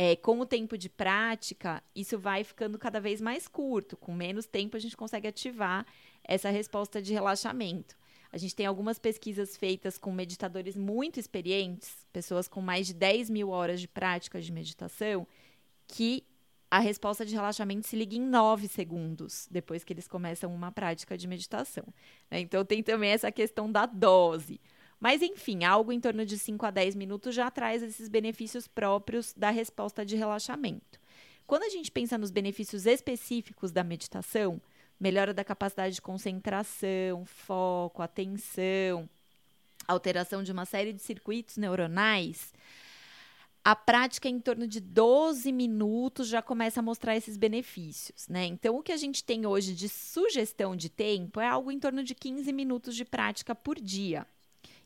é, 0.00 0.14
com 0.14 0.38
o 0.38 0.46
tempo 0.46 0.78
de 0.78 0.88
prática, 0.88 1.82
isso 1.92 2.16
vai 2.16 2.44
ficando 2.44 2.78
cada 2.78 3.00
vez 3.00 3.20
mais 3.20 3.48
curto. 3.48 3.96
Com 3.96 4.14
menos 4.14 4.46
tempo, 4.46 4.76
a 4.76 4.80
gente 4.80 4.96
consegue 4.96 5.26
ativar 5.26 5.84
essa 6.22 6.50
resposta 6.50 7.02
de 7.02 7.12
relaxamento. 7.12 7.96
A 8.30 8.38
gente 8.38 8.54
tem 8.54 8.64
algumas 8.64 8.96
pesquisas 8.96 9.56
feitas 9.56 9.98
com 9.98 10.12
meditadores 10.12 10.76
muito 10.76 11.18
experientes, 11.18 12.06
pessoas 12.12 12.46
com 12.46 12.60
mais 12.60 12.86
de 12.86 12.94
10 12.94 13.28
mil 13.28 13.48
horas 13.48 13.80
de 13.80 13.88
prática 13.88 14.40
de 14.40 14.52
meditação, 14.52 15.26
que 15.88 16.22
a 16.70 16.78
resposta 16.78 17.26
de 17.26 17.34
relaxamento 17.34 17.88
se 17.88 17.96
liga 17.96 18.14
em 18.14 18.20
9 18.20 18.68
segundos 18.68 19.48
depois 19.50 19.82
que 19.82 19.92
eles 19.92 20.06
começam 20.06 20.54
uma 20.54 20.70
prática 20.70 21.18
de 21.18 21.26
meditação. 21.26 21.86
Né? 22.30 22.38
Então, 22.38 22.64
tem 22.64 22.84
também 22.84 23.10
essa 23.10 23.32
questão 23.32 23.68
da 23.68 23.84
dose. 23.84 24.60
Mas, 25.00 25.22
enfim, 25.22 25.64
algo 25.64 25.92
em 25.92 26.00
torno 26.00 26.26
de 26.26 26.38
5 26.38 26.66
a 26.66 26.70
10 26.70 26.94
minutos 26.94 27.34
já 27.34 27.50
traz 27.50 27.82
esses 27.82 28.08
benefícios 28.08 28.66
próprios 28.66 29.32
da 29.32 29.50
resposta 29.50 30.04
de 30.04 30.16
relaxamento. 30.16 30.98
Quando 31.46 31.62
a 31.62 31.68
gente 31.68 31.90
pensa 31.90 32.18
nos 32.18 32.30
benefícios 32.30 32.84
específicos 32.84 33.70
da 33.70 33.84
meditação, 33.84 34.60
melhora 34.98 35.32
da 35.32 35.44
capacidade 35.44 35.94
de 35.94 36.02
concentração, 36.02 37.24
foco, 37.24 38.02
atenção, 38.02 39.08
alteração 39.86 40.42
de 40.42 40.52
uma 40.52 40.66
série 40.66 40.92
de 40.92 41.00
circuitos 41.00 41.56
neuronais, 41.56 42.52
a 43.64 43.76
prática 43.76 44.28
em 44.28 44.40
torno 44.40 44.66
de 44.66 44.80
12 44.80 45.52
minutos 45.52 46.28
já 46.28 46.42
começa 46.42 46.80
a 46.80 46.82
mostrar 46.82 47.16
esses 47.16 47.36
benefícios, 47.36 48.26
né? 48.28 48.46
Então, 48.46 48.76
o 48.76 48.82
que 48.82 48.92
a 48.92 48.96
gente 48.96 49.22
tem 49.22 49.46
hoje 49.46 49.74
de 49.74 49.88
sugestão 49.88 50.74
de 50.74 50.88
tempo 50.88 51.40
é 51.40 51.46
algo 51.46 51.70
em 51.70 51.78
torno 51.78 52.02
de 52.02 52.14
15 52.14 52.52
minutos 52.52 52.96
de 52.96 53.04
prática 53.04 53.54
por 53.54 53.78
dia. 53.78 54.26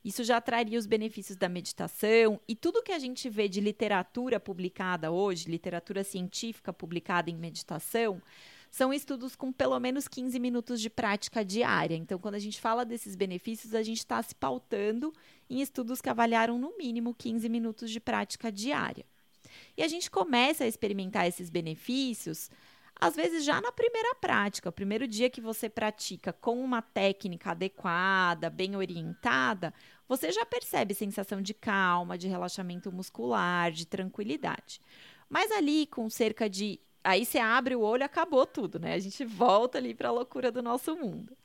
Isso 0.05 0.25
já 0.25 0.41
traria 0.41 0.79
os 0.79 0.87
benefícios 0.87 1.37
da 1.37 1.49
meditação 1.49 2.41
e 2.49 2.57
tudo 2.57 2.83
que 2.83 2.93
a 2.93 2.99
gente 2.99 3.31
vê 3.31 3.49
de 3.49 3.61
literatura 3.61 4.41
publicada 4.41 5.13
hoje, 5.13 5.49
literatura 5.49 6.03
científica 6.03 6.73
publicada 6.73 7.31
em 7.31 7.37
meditação, 7.37 8.21
são 8.73 8.93
estudos 8.93 9.37
com 9.37 9.53
pelo 9.53 9.79
menos 9.79 10.09
15 10.09 10.41
minutos 10.41 10.81
de 10.81 10.89
prática 10.89 11.45
diária. 11.45 11.95
Então, 11.95 12.19
quando 12.19 12.37
a 12.37 12.39
gente 12.39 12.61
fala 12.61 12.85
desses 12.85 13.15
benefícios, 13.15 13.75
a 13.75 13.83
gente 13.83 13.99
está 13.99 14.21
se 14.23 14.35
pautando 14.35 15.13
em 15.49 15.61
estudos 15.61 16.01
que 16.01 16.09
avaliaram 16.09 16.59
no 16.59 16.77
mínimo 16.79 17.15
15 17.15 17.49
minutos 17.51 17.91
de 17.91 18.01
prática 18.01 18.51
diária. 18.51 19.05
E 19.77 19.83
a 19.83 19.89
gente 19.89 20.11
começa 20.11 20.65
a 20.65 20.67
experimentar 20.67 21.29
esses 21.29 21.51
benefícios 21.51 22.51
às 23.01 23.17
vezes 23.17 23.45
já 23.45 23.61
na 23.61 23.73
primeira 23.73 24.15
prática, 24.15 24.69
o 24.69 24.73
primeiro 24.73 25.09
dia 25.09 25.29
que 25.29 25.41
você 25.41 25.69
pratica 25.69 26.33
com 26.33 26.63
uma 26.63 26.81
técnica 26.81 27.51
adequada, 27.51 28.49
bem 28.49 28.77
orientada, 28.77 29.75
você 30.09 30.31
já 30.31 30.45
percebe 30.47 30.95
sensação 30.95 31.43
de 31.43 31.55
calma, 31.55 32.17
de 32.19 32.29
relaxamento 32.29 32.93
muscular, 32.93 33.73
de 33.73 33.87
tranquilidade. 33.87 34.81
Mas 35.29 35.51
ali 35.51 35.87
com 35.87 36.09
cerca 36.11 36.49
de 36.49 36.79
aí 37.03 37.25
você 37.25 37.39
abre 37.39 37.75
o 37.75 37.81
olho, 37.81 38.05
acabou 38.05 38.47
tudo, 38.47 38.79
né? 38.79 38.95
A 38.95 38.99
gente 38.99 39.25
volta 39.25 39.79
ali 39.79 39.95
para 39.95 40.09
a 40.09 40.13
loucura 40.13 40.53
do 40.53 40.63
nosso 40.63 40.95
mundo. 40.97 41.37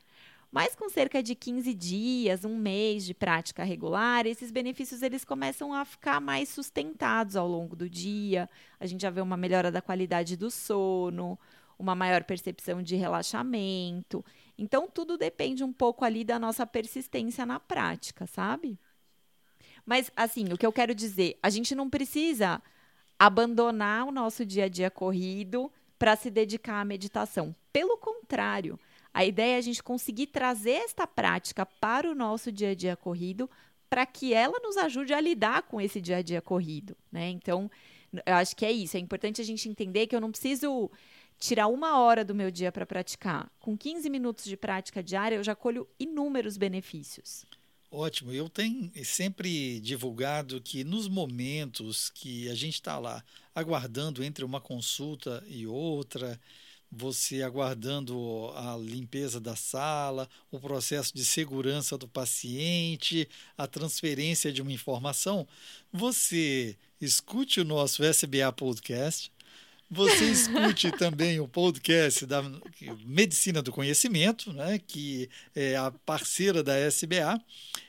Mas 0.51 0.75
com 0.75 0.89
cerca 0.89 1.21
de 1.21 1.35
15 1.35 1.73
dias, 1.73 2.45
um 2.45 2.57
mês 2.57 3.05
de 3.05 3.13
prática 3.13 3.63
regular, 3.63 4.25
esses 4.25 4.49
benefícios 4.49 5.01
eles 5.01 5.25
começam 5.25 5.73
a 5.73 5.83
ficar 5.83 6.21
mais 6.21 6.49
sustentados 6.49 7.35
ao 7.35 7.47
longo 7.47 7.75
do 7.75 7.89
dia. 7.89 8.49
A 8.79 8.85
gente 8.85 9.01
já 9.01 9.09
vê 9.09 9.19
uma 9.19 9.35
melhora 9.35 9.71
da 9.71 9.81
qualidade 9.81 10.37
do 10.37 10.49
sono, 10.49 11.37
uma 11.77 11.93
maior 11.93 12.23
percepção 12.23 12.81
de 12.81 12.95
relaxamento. 12.95 14.23
Então 14.57 14.87
tudo 14.87 15.17
depende 15.17 15.63
um 15.63 15.73
pouco 15.73 16.05
ali 16.05 16.23
da 16.23 16.39
nossa 16.39 16.65
persistência 16.65 17.45
na 17.45 17.59
prática, 17.59 18.25
sabe? 18.25 18.79
Mas 19.85 20.09
assim, 20.15 20.45
o 20.51 20.57
que 20.57 20.65
eu 20.65 20.73
quero 20.73 20.95
dizer, 20.95 21.37
a 21.43 21.49
gente 21.49 21.75
não 21.75 21.89
precisa 21.89 22.61
abandonar 23.19 24.07
o 24.07 24.11
nosso 24.11 24.45
dia 24.45 24.65
a 24.65 24.69
dia 24.69 24.89
corrido 24.89 25.71
para 25.99 26.15
se 26.15 26.29
dedicar 26.29 26.79
à 26.79 26.85
meditação. 26.85 27.55
Pelo 27.73 27.97
contrário, 27.97 28.79
a 29.17 29.25
ideia 29.25 29.55
é 29.55 29.57
a 29.57 29.61
gente 29.61 29.81
conseguir 29.81 30.27
trazer 30.27 30.73
esta 30.73 31.07
prática 31.07 31.65
para 31.65 32.07
o 32.07 32.13
nosso 32.13 32.51
dia 32.51 32.69
a 32.69 32.75
dia 32.75 32.95
corrido, 32.95 33.49
para 33.89 34.05
que 34.05 34.31
ela 34.31 34.59
nos 34.59 34.77
ajude 34.77 35.11
a 35.11 35.19
lidar 35.19 35.63
com 35.63 35.81
esse 35.81 35.99
dia 35.99 36.17
a 36.17 36.21
dia 36.21 36.39
corrido, 36.39 36.95
né? 37.11 37.27
Então, 37.31 37.67
eu 38.13 38.35
acho 38.35 38.55
que 38.55 38.63
é 38.63 38.71
isso. 38.71 38.95
É 38.95 38.99
importante 38.99 39.41
a 39.41 39.43
gente 39.43 39.67
entender 39.67 40.05
que 40.05 40.15
eu 40.15 40.21
não 40.21 40.29
preciso 40.29 40.91
tirar 41.39 41.65
uma 41.65 41.97
hora 41.97 42.23
do 42.23 42.35
meu 42.35 42.51
dia 42.51 42.71
para 42.71 42.85
praticar. 42.85 43.51
Com 43.59 43.75
15 43.75 44.07
minutos 44.07 44.45
de 44.45 44.55
prática 44.55 45.01
diária, 45.01 45.37
eu 45.37 45.43
já 45.43 45.55
colho 45.55 45.89
inúmeros 45.99 46.55
benefícios. 46.55 47.43
Ótimo. 47.89 48.31
Eu 48.31 48.47
tenho 48.47 48.91
sempre 49.03 49.79
divulgado 49.79 50.61
que 50.61 50.83
nos 50.83 51.07
momentos 51.07 52.11
que 52.11 52.47
a 52.49 52.53
gente 52.53 52.75
está 52.75 52.99
lá 52.99 53.23
aguardando 53.55 54.23
entre 54.23 54.45
uma 54.45 54.61
consulta 54.61 55.43
e 55.47 55.65
outra, 55.65 56.39
você 56.91 57.41
aguardando 57.41 58.51
a 58.55 58.77
limpeza 58.77 59.39
da 59.39 59.55
sala, 59.55 60.29
o 60.51 60.59
processo 60.59 61.13
de 61.13 61.25
segurança 61.25 61.97
do 61.97 62.07
paciente, 62.07 63.27
a 63.57 63.67
transferência 63.67 64.51
de 64.51 64.61
uma 64.61 64.71
informação, 64.71 65.47
você 65.91 66.77
escute 66.99 67.59
o 67.59 67.65
nosso 67.65 68.03
SBA 68.03 68.51
Podcast. 68.55 69.31
Você 69.89 70.25
escute 70.31 70.91
também 70.91 71.39
o 71.39 71.47
podcast 71.47 72.25
da 72.25 72.43
Medicina 73.05 73.61
do 73.61 73.71
Conhecimento, 73.71 74.51
né, 74.51 74.79
que 74.85 75.29
é 75.55 75.75
a 75.75 75.91
parceira 75.91 76.61
da 76.61 76.77
SBA, 76.77 77.41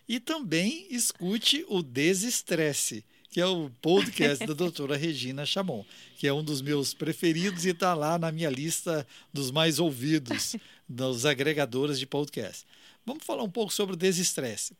e 0.08 0.20
também 0.20 0.86
escute 0.90 1.64
o 1.68 1.82
Desestresse, 1.82 3.04
que 3.38 3.42
é 3.42 3.46
o 3.46 3.70
podcast 3.80 4.44
da 4.44 4.52
doutora 4.52 4.96
Regina 4.96 5.46
Chamon, 5.46 5.84
que 6.16 6.26
é 6.26 6.32
um 6.32 6.42
dos 6.42 6.60
meus 6.60 6.92
preferidos 6.92 7.64
e 7.64 7.68
está 7.68 7.94
lá 7.94 8.18
na 8.18 8.32
minha 8.32 8.50
lista 8.50 9.06
dos 9.32 9.52
mais 9.52 9.78
ouvidos 9.78 10.56
dos 10.88 11.24
agregadores 11.24 12.00
de 12.00 12.04
podcast. 12.04 12.66
Vamos 13.06 13.22
falar 13.22 13.44
um 13.44 13.48
pouco 13.48 13.72
sobre 13.72 13.94
o 13.94 13.96
desestresse. 13.96 14.76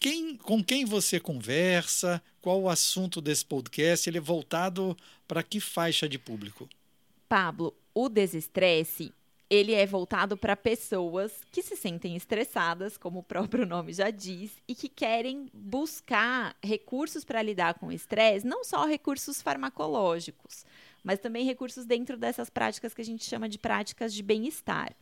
Quem, 0.00 0.34
com 0.34 0.64
quem 0.64 0.86
você 0.86 1.20
conversa? 1.20 2.22
Qual 2.40 2.62
o 2.62 2.70
assunto 2.70 3.20
desse 3.20 3.44
podcast? 3.44 4.08
Ele 4.08 4.16
é 4.16 4.22
voltado 4.22 4.96
para 5.26 5.42
que 5.42 5.60
faixa 5.60 6.08
de 6.08 6.18
público? 6.18 6.66
Pablo, 7.28 7.76
o 7.92 8.08
desestresse 8.08 9.12
ele 9.50 9.72
é 9.72 9.86
voltado 9.86 10.36
para 10.36 10.54
pessoas 10.54 11.40
que 11.50 11.62
se 11.62 11.74
sentem 11.74 12.14
estressadas, 12.16 12.98
como 12.98 13.20
o 13.20 13.22
próprio 13.22 13.64
nome 13.64 13.92
já 13.92 14.10
diz, 14.10 14.52
e 14.68 14.74
que 14.74 14.88
querem 14.88 15.48
buscar 15.54 16.54
recursos 16.62 17.24
para 17.24 17.42
lidar 17.42 17.74
com 17.74 17.86
o 17.86 17.92
estresse, 17.92 18.46
não 18.46 18.62
só 18.62 18.84
recursos 18.84 19.40
farmacológicos, 19.40 20.66
mas 21.02 21.18
também 21.18 21.46
recursos 21.46 21.86
dentro 21.86 22.18
dessas 22.18 22.50
práticas 22.50 22.92
que 22.92 23.00
a 23.00 23.04
gente 23.04 23.24
chama 23.24 23.48
de 23.48 23.58
práticas 23.58 24.12
de 24.12 24.22
bem-estar. 24.22 24.94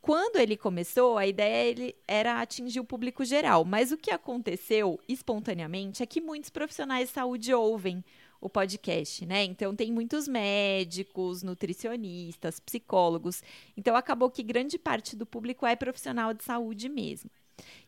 Quando 0.00 0.36
ele 0.36 0.56
começou, 0.56 1.18
a 1.18 1.26
ideia 1.26 1.94
era 2.06 2.40
atingir 2.40 2.78
o 2.78 2.84
público 2.84 3.24
geral, 3.24 3.64
mas 3.64 3.90
o 3.90 3.98
que 3.98 4.12
aconteceu 4.12 5.00
espontaneamente 5.08 6.02
é 6.02 6.06
que 6.06 6.20
muitos 6.20 6.50
profissionais 6.50 7.08
de 7.08 7.14
saúde 7.14 7.52
ouvem 7.52 8.04
o 8.40 8.48
podcast, 8.48 9.24
né? 9.26 9.44
Então 9.44 9.74
tem 9.74 9.92
muitos 9.92 10.28
médicos, 10.28 11.42
nutricionistas, 11.42 12.60
psicólogos. 12.60 13.42
Então 13.76 13.96
acabou 13.96 14.30
que 14.30 14.42
grande 14.42 14.78
parte 14.78 15.16
do 15.16 15.26
público 15.26 15.66
é 15.66 15.74
profissional 15.74 16.32
de 16.32 16.44
saúde 16.44 16.88
mesmo. 16.88 17.30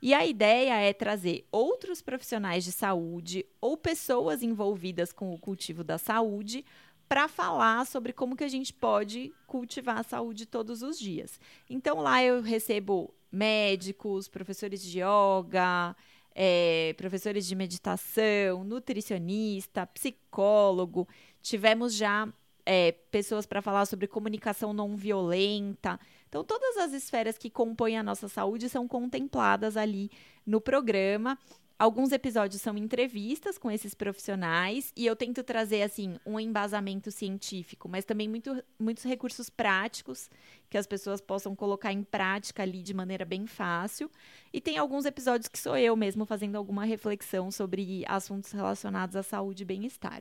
E 0.02 0.12
a 0.12 0.26
ideia 0.26 0.74
é 0.74 0.92
trazer 0.92 1.46
outros 1.52 2.02
profissionais 2.02 2.64
de 2.64 2.72
saúde 2.72 3.46
ou 3.60 3.76
pessoas 3.76 4.42
envolvidas 4.42 5.12
com 5.12 5.32
o 5.32 5.38
cultivo 5.38 5.84
da 5.84 5.96
saúde 5.96 6.64
para 7.08 7.28
falar 7.28 7.86
sobre 7.86 8.12
como 8.12 8.36
que 8.36 8.44
a 8.44 8.48
gente 8.48 8.72
pode 8.72 9.32
cultivar 9.46 9.98
a 9.98 10.02
saúde 10.04 10.46
todos 10.46 10.82
os 10.82 10.98
dias. 10.98 11.40
Então 11.68 12.00
lá 12.00 12.22
eu 12.22 12.40
recebo 12.40 13.12
médicos, 13.32 14.28
professores 14.28 14.82
de 14.82 15.00
yoga, 15.00 15.96
é, 16.34 16.94
professores 16.96 17.46
de 17.46 17.54
meditação, 17.54 18.64
nutricionista, 18.64 19.86
psicólogo. 19.86 21.08
Tivemos 21.42 21.94
já 21.94 22.28
é, 22.64 22.92
pessoas 23.10 23.46
para 23.46 23.62
falar 23.62 23.86
sobre 23.86 24.06
comunicação 24.06 24.72
não 24.72 24.96
violenta. 24.96 25.98
Então, 26.28 26.44
todas 26.44 26.76
as 26.76 26.92
esferas 26.92 27.36
que 27.36 27.50
compõem 27.50 27.98
a 27.98 28.02
nossa 28.02 28.28
saúde 28.28 28.68
são 28.68 28.86
contempladas 28.86 29.76
ali 29.76 30.10
no 30.46 30.60
programa. 30.60 31.38
Alguns 31.80 32.12
episódios 32.12 32.60
são 32.60 32.76
entrevistas 32.76 33.56
com 33.56 33.70
esses 33.70 33.94
profissionais 33.94 34.92
e 34.94 35.06
eu 35.06 35.16
tento 35.16 35.42
trazer 35.42 35.80
assim 35.80 36.18
um 36.26 36.38
embasamento 36.38 37.10
científico, 37.10 37.88
mas 37.88 38.04
também 38.04 38.28
muito, 38.28 38.62
muitos 38.78 39.02
recursos 39.02 39.48
práticos 39.48 40.28
que 40.68 40.76
as 40.76 40.86
pessoas 40.86 41.22
possam 41.22 41.56
colocar 41.56 41.90
em 41.90 42.02
prática 42.02 42.62
ali 42.62 42.82
de 42.82 42.92
maneira 42.92 43.24
bem 43.24 43.46
fácil. 43.46 44.10
E 44.52 44.60
tem 44.60 44.76
alguns 44.76 45.06
episódios 45.06 45.48
que 45.48 45.58
sou 45.58 45.74
eu 45.74 45.96
mesmo 45.96 46.26
fazendo 46.26 46.56
alguma 46.56 46.84
reflexão 46.84 47.50
sobre 47.50 48.04
assuntos 48.06 48.52
relacionados 48.52 49.16
à 49.16 49.22
saúde 49.22 49.62
e 49.62 49.64
bem-estar. 49.64 50.20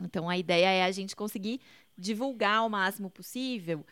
Então 0.00 0.30
a 0.30 0.38
ideia 0.38 0.68
é 0.68 0.84
a 0.84 0.90
gente 0.90 1.14
conseguir 1.14 1.60
divulgar 1.94 2.64
o 2.64 2.70
máximo 2.70 3.10
possível 3.10 3.84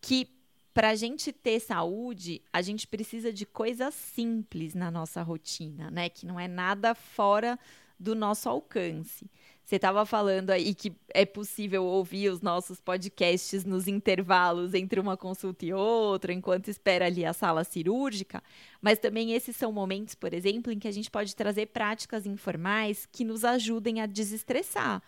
que 0.00 0.26
para 0.74 0.90
a 0.90 0.94
gente 0.96 1.32
ter 1.32 1.60
saúde, 1.60 2.42
a 2.52 2.60
gente 2.60 2.86
precisa 2.88 3.32
de 3.32 3.46
coisas 3.46 3.94
simples 3.94 4.74
na 4.74 4.90
nossa 4.90 5.22
rotina, 5.22 5.88
né? 5.88 6.08
Que 6.08 6.26
não 6.26 6.38
é 6.38 6.48
nada 6.48 6.96
fora 6.96 7.56
do 7.98 8.12
nosso 8.16 8.48
alcance. 8.48 9.30
Você 9.64 9.76
estava 9.76 10.04
falando 10.04 10.50
aí 10.50 10.74
que 10.74 10.92
é 11.08 11.24
possível 11.24 11.84
ouvir 11.84 12.28
os 12.28 12.42
nossos 12.42 12.80
podcasts 12.80 13.64
nos 13.64 13.86
intervalos 13.88 14.74
entre 14.74 14.98
uma 15.00 15.16
consulta 15.16 15.64
e 15.64 15.72
outra, 15.72 16.32
enquanto 16.32 16.68
espera 16.68 17.06
ali 17.06 17.24
a 17.24 17.32
sala 17.32 17.64
cirúrgica, 17.64 18.42
mas 18.82 18.98
também 18.98 19.32
esses 19.32 19.56
são 19.56 19.72
momentos, 19.72 20.14
por 20.14 20.34
exemplo, 20.34 20.70
em 20.70 20.78
que 20.78 20.88
a 20.88 20.92
gente 20.92 21.10
pode 21.10 21.34
trazer 21.34 21.66
práticas 21.66 22.26
informais 22.26 23.06
que 23.10 23.24
nos 23.24 23.42
ajudem 23.44 24.02
a 24.02 24.06
desestressar. 24.06 25.00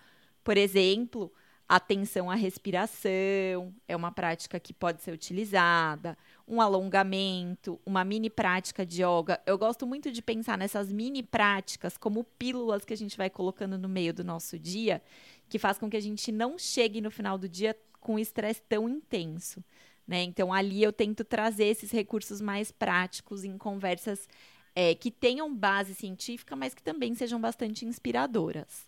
Por 0.43 0.57
exemplo, 0.57 1.31
atenção 1.69 2.31
à 2.31 2.35
respiração 2.35 3.75
é 3.89 3.97
uma 3.97 4.13
prática 4.13 4.61
que 4.61 4.73
pode 4.73 5.03
ser 5.03 5.13
utilizada, 5.13 6.17
um 6.47 6.61
alongamento, 6.61 7.81
uma 7.85 8.05
mini 8.05 8.31
prática 8.31 8.87
de 8.87 9.03
yoga. 9.03 9.41
Eu 9.45 9.59
gosto 9.59 9.87
muito 9.87 10.13
de 10.13 10.23
pensar 10.23 10.57
nessas 10.57 10.93
mini 10.93 11.23
práticas 11.23 11.97
como 11.97 12.23
pílulas 12.23 12.85
que 12.85 12.93
a 12.93 12.97
gente 12.97 13.17
vai 13.17 13.29
colocando 13.29 13.77
no 13.77 13.89
meio 13.89 14.15
do 14.15 14.23
nosso 14.23 14.59
dia, 14.59 15.03
que 15.49 15.59
faz 15.59 15.77
com 15.79 15.91
que 15.91 15.97
a 15.97 16.03
gente 16.03 16.31
não 16.31 16.57
chegue 16.57 17.01
no 17.01 17.11
final 17.11 17.37
do 17.37 17.49
dia 17.49 17.77
com 18.01 18.19
estresse 18.19 18.63
tão 18.69 18.89
intenso. 18.89 19.63
Né? 20.07 20.23
Então, 20.23 20.53
ali 20.53 20.83
eu 20.83 20.93
tento 20.93 21.25
trazer 21.25 21.65
esses 21.65 21.91
recursos 21.91 22.41
mais 22.41 22.71
práticos 22.71 23.43
em 23.43 23.59
conversas 23.59 24.29
é, 24.73 24.95
que 24.95 25.11
tenham 25.11 25.53
base 25.53 25.95
científica, 25.95 26.55
mas 26.55 26.75
que 26.75 26.83
também 26.83 27.15
sejam 27.17 27.41
bastante 27.41 27.85
inspiradoras. 27.85 28.87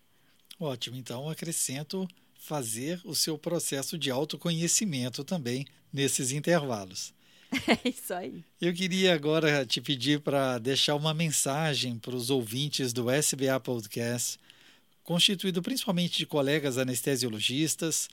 Ótimo. 0.61 0.97
Então, 0.97 1.29
acrescento 1.29 2.07
fazer 2.39 3.01
o 3.05 3.15
seu 3.15 3.37
processo 3.37 3.99
de 3.99 4.11
autoconhecimento 4.11 5.25
também 5.25 5.67
nesses 5.93 6.33
intervalos. 6.33 7.13
É 7.67 7.89
isso 7.89 8.13
aí. 8.13 8.45
Eu 8.61 8.75
queria 8.75 9.15
agora 9.15 9.65
te 9.65 9.81
pedir 9.81 10.21
para 10.21 10.59
deixar 10.59 10.95
uma 10.95 11.15
mensagem 11.15 11.99
para 11.99 12.15
os 12.15 12.29
ouvintes 12.29 12.93
do 12.93 13.11
SBA 13.11 13.59
Podcast, 13.59 14.39
constituído 15.03 15.63
principalmente 15.63 16.19
de 16.19 16.27
colegas 16.27 16.77
anestesiologistas, 16.77 18.11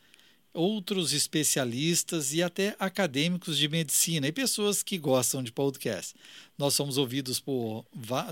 outros 0.53 1.11
especialistas 1.11 2.33
e 2.33 2.41
até 2.41 2.77
acadêmicos 2.79 3.57
de 3.57 3.67
medicina 3.67 4.25
e 4.25 4.31
pessoas 4.31 4.81
que 4.81 4.97
gostam 4.97 5.43
de 5.43 5.51
podcast. 5.51 6.15
Nós 6.57 6.73
somos 6.73 6.97
ouvidos 6.97 7.41
por 7.41 7.85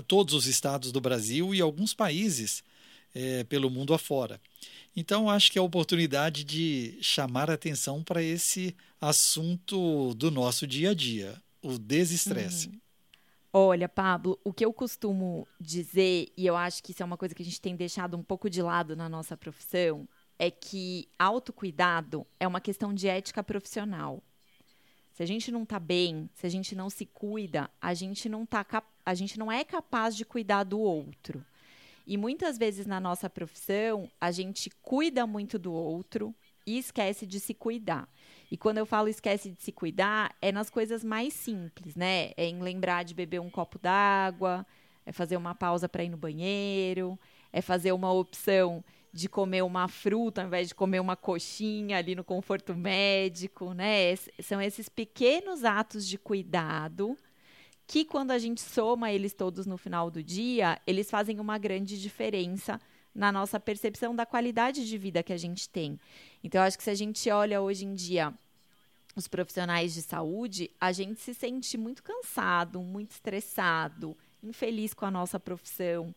todos 0.06 0.32
os 0.32 0.46
estados 0.46 0.90
do 0.90 1.02
Brasil 1.02 1.54
e 1.54 1.60
alguns 1.60 1.92
países 1.92 2.64
é, 3.14 3.44
pelo 3.44 3.70
mundo 3.70 3.94
afora. 3.94 4.40
Então, 4.96 5.28
acho 5.30 5.50
que 5.50 5.58
é 5.58 5.60
a 5.60 5.64
oportunidade 5.64 6.44
de 6.44 6.98
chamar 7.00 7.50
atenção 7.50 8.02
para 8.02 8.22
esse 8.22 8.76
assunto 9.00 10.14
do 10.14 10.30
nosso 10.30 10.66
dia 10.66 10.90
a 10.90 10.94
dia, 10.94 11.40
o 11.62 11.78
desestresse. 11.78 12.68
Uhum. 12.68 12.80
Olha, 13.56 13.88
Pablo, 13.88 14.38
o 14.42 14.52
que 14.52 14.64
eu 14.64 14.72
costumo 14.72 15.46
dizer, 15.60 16.26
e 16.36 16.44
eu 16.44 16.56
acho 16.56 16.82
que 16.82 16.90
isso 16.90 17.02
é 17.02 17.06
uma 17.06 17.16
coisa 17.16 17.34
que 17.34 17.42
a 17.42 17.44
gente 17.44 17.60
tem 17.60 17.76
deixado 17.76 18.16
um 18.16 18.22
pouco 18.22 18.50
de 18.50 18.60
lado 18.60 18.96
na 18.96 19.08
nossa 19.08 19.36
profissão, 19.36 20.08
é 20.38 20.50
que 20.50 21.08
autocuidado 21.16 22.26
é 22.40 22.48
uma 22.48 22.60
questão 22.60 22.92
de 22.92 23.06
ética 23.06 23.44
profissional. 23.44 24.20
Se 25.12 25.22
a 25.22 25.26
gente 25.26 25.52
não 25.52 25.62
está 25.62 25.78
bem, 25.78 26.28
se 26.34 26.44
a 26.44 26.50
gente 26.50 26.74
não 26.74 26.90
se 26.90 27.06
cuida, 27.06 27.70
a 27.80 27.94
gente 27.94 28.28
não, 28.28 28.44
tá 28.44 28.66
a 29.06 29.14
gente 29.14 29.38
não 29.38 29.50
é 29.50 29.62
capaz 29.64 30.16
de 30.16 30.24
cuidar 30.24 30.64
do 30.64 30.80
outro. 30.80 31.44
E 32.06 32.16
muitas 32.16 32.58
vezes 32.58 32.86
na 32.86 33.00
nossa 33.00 33.30
profissão, 33.30 34.10
a 34.20 34.30
gente 34.30 34.70
cuida 34.82 35.26
muito 35.26 35.58
do 35.58 35.72
outro 35.72 36.34
e 36.66 36.78
esquece 36.78 37.26
de 37.26 37.40
se 37.40 37.54
cuidar. 37.54 38.08
E 38.50 38.56
quando 38.56 38.78
eu 38.78 38.86
falo 38.86 39.08
esquece 39.08 39.50
de 39.50 39.62
se 39.62 39.72
cuidar, 39.72 40.34
é 40.40 40.52
nas 40.52 40.70
coisas 40.70 41.02
mais 41.02 41.32
simples, 41.32 41.96
né? 41.96 42.32
É 42.36 42.46
em 42.46 42.60
lembrar 42.60 43.04
de 43.04 43.14
beber 43.14 43.40
um 43.40 43.50
copo 43.50 43.78
d'água, 43.78 44.66
é 45.06 45.12
fazer 45.12 45.36
uma 45.36 45.54
pausa 45.54 45.88
para 45.88 46.04
ir 46.04 46.08
no 46.08 46.16
banheiro, 46.16 47.18
é 47.52 47.60
fazer 47.60 47.92
uma 47.92 48.12
opção 48.12 48.84
de 49.12 49.28
comer 49.28 49.62
uma 49.62 49.86
fruta 49.86 50.40
ao 50.40 50.48
invés 50.48 50.68
de 50.68 50.74
comer 50.74 51.00
uma 51.00 51.16
coxinha 51.16 51.98
ali 51.98 52.14
no 52.14 52.24
conforto 52.24 52.74
médico, 52.74 53.72
né? 53.72 54.14
São 54.42 54.60
esses 54.60 54.88
pequenos 54.88 55.64
atos 55.64 56.06
de 56.06 56.18
cuidado 56.18 57.16
que 57.86 58.04
quando 58.04 58.30
a 58.30 58.38
gente 58.38 58.60
soma 58.60 59.12
eles 59.12 59.32
todos 59.32 59.66
no 59.66 59.76
final 59.76 60.10
do 60.10 60.22
dia, 60.22 60.80
eles 60.86 61.10
fazem 61.10 61.38
uma 61.38 61.58
grande 61.58 62.00
diferença 62.00 62.80
na 63.14 63.30
nossa 63.30 63.60
percepção 63.60 64.14
da 64.14 64.26
qualidade 64.26 64.86
de 64.86 64.98
vida 64.98 65.22
que 65.22 65.32
a 65.32 65.36
gente 65.36 65.68
tem. 65.68 65.98
Então, 66.42 66.62
acho 66.62 66.76
que 66.76 66.84
se 66.84 66.90
a 66.90 66.94
gente 66.94 67.30
olha 67.30 67.60
hoje 67.60 67.84
em 67.84 67.94
dia 67.94 68.34
os 69.14 69.28
profissionais 69.28 69.94
de 69.94 70.02
saúde, 70.02 70.70
a 70.80 70.90
gente 70.90 71.20
se 71.20 71.34
sente 71.34 71.78
muito 71.78 72.02
cansado, 72.02 72.80
muito 72.80 73.12
estressado, 73.12 74.16
infeliz 74.42 74.92
com 74.92 75.04
a 75.04 75.10
nossa 75.10 75.38
profissão. 75.38 76.12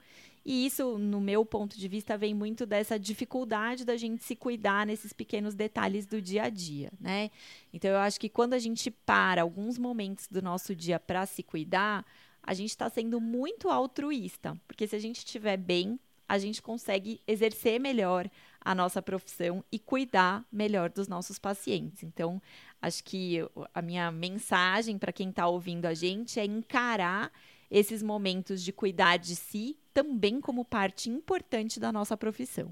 E 0.49 0.65
isso, 0.65 0.97
no 0.97 1.19
meu 1.19 1.45
ponto 1.45 1.77
de 1.77 1.89
vista, 1.89 2.17
vem 2.17 2.33
muito 2.33 2.65
dessa 2.65 2.97
dificuldade 2.97 3.83
da 3.83 3.97
gente 3.97 4.23
se 4.23 4.33
cuidar 4.33 4.85
nesses 4.85 5.11
pequenos 5.11 5.53
detalhes 5.53 6.05
do 6.05 6.21
dia 6.21 6.43
a 6.43 6.49
dia, 6.49 6.89
né? 7.01 7.29
Então, 7.73 7.91
eu 7.91 7.97
acho 7.97 8.17
que 8.17 8.29
quando 8.29 8.53
a 8.53 8.57
gente 8.57 8.89
para 8.89 9.41
alguns 9.41 9.77
momentos 9.77 10.25
do 10.29 10.41
nosso 10.41 10.73
dia 10.73 11.01
para 11.01 11.25
se 11.25 11.43
cuidar, 11.43 12.05
a 12.41 12.53
gente 12.53 12.69
está 12.69 12.89
sendo 12.89 13.19
muito 13.19 13.67
altruísta, 13.67 14.57
porque 14.65 14.87
se 14.87 14.95
a 14.95 14.99
gente 14.99 15.17
estiver 15.17 15.57
bem, 15.57 15.99
a 16.29 16.37
gente 16.37 16.61
consegue 16.61 17.19
exercer 17.27 17.77
melhor 17.77 18.29
a 18.61 18.73
nossa 18.73 19.01
profissão 19.01 19.61
e 19.69 19.77
cuidar 19.77 20.45
melhor 20.49 20.89
dos 20.89 21.09
nossos 21.09 21.37
pacientes. 21.37 22.03
Então, 22.03 22.41
acho 22.81 23.03
que 23.03 23.39
a 23.73 23.81
minha 23.81 24.09
mensagem 24.13 24.97
para 24.97 25.11
quem 25.11 25.29
está 25.29 25.45
ouvindo 25.45 25.87
a 25.87 25.93
gente 25.93 26.39
é 26.39 26.45
encarar 26.45 27.33
esses 27.69 28.01
momentos 28.01 28.63
de 28.63 28.71
cuidar 28.71 29.17
de 29.17 29.35
si 29.35 29.77
também 29.93 30.39
como 30.39 30.63
parte 30.63 31.09
importante 31.09 31.79
da 31.79 31.91
nossa 31.91 32.15
profissão. 32.15 32.71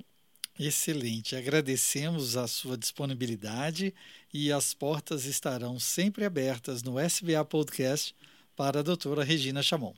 Excelente, 0.57 1.35
agradecemos 1.35 2.37
a 2.37 2.47
sua 2.47 2.77
disponibilidade 2.77 3.93
e 4.33 4.51
as 4.51 4.73
portas 4.73 5.25
estarão 5.25 5.77
sempre 5.77 6.23
abertas 6.23 6.81
no 6.81 6.97
SBA 6.97 7.43
Podcast 7.43 8.15
para 8.55 8.79
a 8.79 8.83
doutora 8.83 9.23
Regina 9.23 9.61
Chamon. 9.61 9.93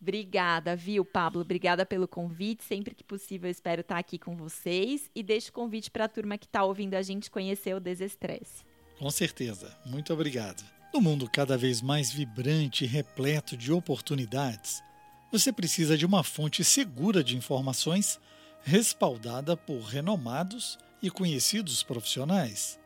Obrigada, 0.00 0.76
viu, 0.76 1.04
Pablo? 1.04 1.40
Obrigada 1.40 1.84
pelo 1.84 2.06
convite. 2.06 2.62
Sempre 2.62 2.94
que 2.94 3.02
possível, 3.02 3.50
espero 3.50 3.80
estar 3.80 3.98
aqui 3.98 4.16
com 4.16 4.36
vocês. 4.36 5.10
E 5.14 5.24
deixo 5.24 5.50
o 5.50 5.52
convite 5.52 5.90
para 5.90 6.04
a 6.04 6.08
turma 6.08 6.38
que 6.38 6.46
está 6.46 6.62
ouvindo 6.62 6.94
a 6.94 7.02
gente 7.02 7.28
conhecer 7.28 7.74
o 7.74 7.80
Desestresse. 7.80 8.64
Com 8.98 9.10
certeza. 9.10 9.76
Muito 9.84 10.12
obrigado. 10.12 10.77
No 10.92 11.02
mundo 11.02 11.28
cada 11.30 11.56
vez 11.56 11.82
mais 11.82 12.10
vibrante 12.10 12.84
e 12.84 12.86
repleto 12.86 13.56
de 13.56 13.70
oportunidades, 13.70 14.82
você 15.30 15.52
precisa 15.52 15.98
de 15.98 16.06
uma 16.06 16.24
fonte 16.24 16.64
segura 16.64 17.22
de 17.22 17.36
informações 17.36 18.18
respaldada 18.64 19.56
por 19.56 19.82
renomados 19.82 20.78
e 21.02 21.10
conhecidos 21.10 21.82
profissionais. 21.82 22.80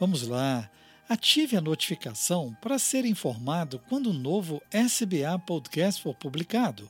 Vamos 0.00 0.26
lá, 0.26 0.68
ative 1.08 1.56
a 1.56 1.60
notificação 1.60 2.56
para 2.60 2.78
ser 2.78 3.04
informado 3.04 3.78
quando 3.88 4.06
o 4.06 4.10
um 4.10 4.18
novo 4.18 4.62
SBA 4.70 5.38
Podcast 5.46 6.02
for 6.02 6.14
publicado. 6.14 6.88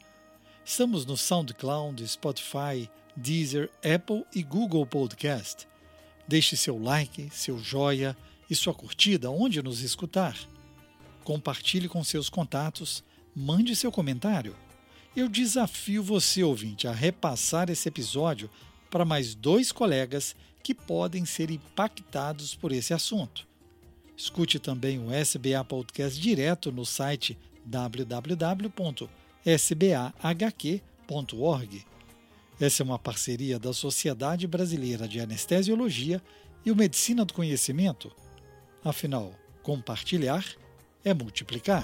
Estamos 0.64 1.04
no 1.04 1.16
SoundCloud, 1.16 2.06
Spotify, 2.06 2.88
Deezer, 3.16 3.70
Apple 3.84 4.24
e 4.34 4.42
Google 4.42 4.86
Podcast. 4.86 5.68
Deixe 6.26 6.56
seu 6.56 6.78
like, 6.78 7.30
seu 7.30 7.58
joia 7.58 8.16
e 8.48 8.54
sua 8.54 8.72
curtida 8.74 9.30
onde 9.30 9.62
nos 9.62 9.80
escutar. 9.80 10.38
Compartilhe 11.24 11.88
com 11.88 12.04
seus 12.04 12.28
contatos, 12.28 13.02
mande 13.34 13.74
seu 13.74 13.90
comentário. 13.90 14.54
Eu 15.14 15.28
desafio 15.28 16.02
você, 16.02 16.42
ouvinte, 16.42 16.86
a 16.86 16.92
repassar 16.92 17.70
esse 17.70 17.88
episódio 17.88 18.48
para 18.90 19.04
mais 19.04 19.34
dois 19.34 19.72
colegas 19.72 20.36
que 20.62 20.74
podem 20.74 21.24
ser 21.24 21.50
impactados 21.50 22.54
por 22.54 22.70
esse 22.72 22.94
assunto. 22.94 23.46
Escute 24.16 24.58
também 24.58 24.98
o 24.98 25.12
SBA 25.12 25.64
Podcast 25.64 26.20
direto 26.20 26.72
no 26.72 26.86
site 26.86 27.38
www.sbahq.org. 27.64 28.66
Essa 32.58 32.82
é 32.82 32.84
uma 32.84 32.98
parceria 32.98 33.58
da 33.58 33.74
Sociedade 33.74 34.46
Brasileira 34.46 35.06
de 35.06 35.20
Anestesiologia 35.20 36.22
e 36.64 36.70
o 36.70 36.76
Medicina 36.76 37.24
do 37.24 37.34
Conhecimento 37.34 38.10
Afinal, 38.86 39.32
compartilhar 39.64 40.44
é 41.04 41.12
multiplicar. 41.12 41.82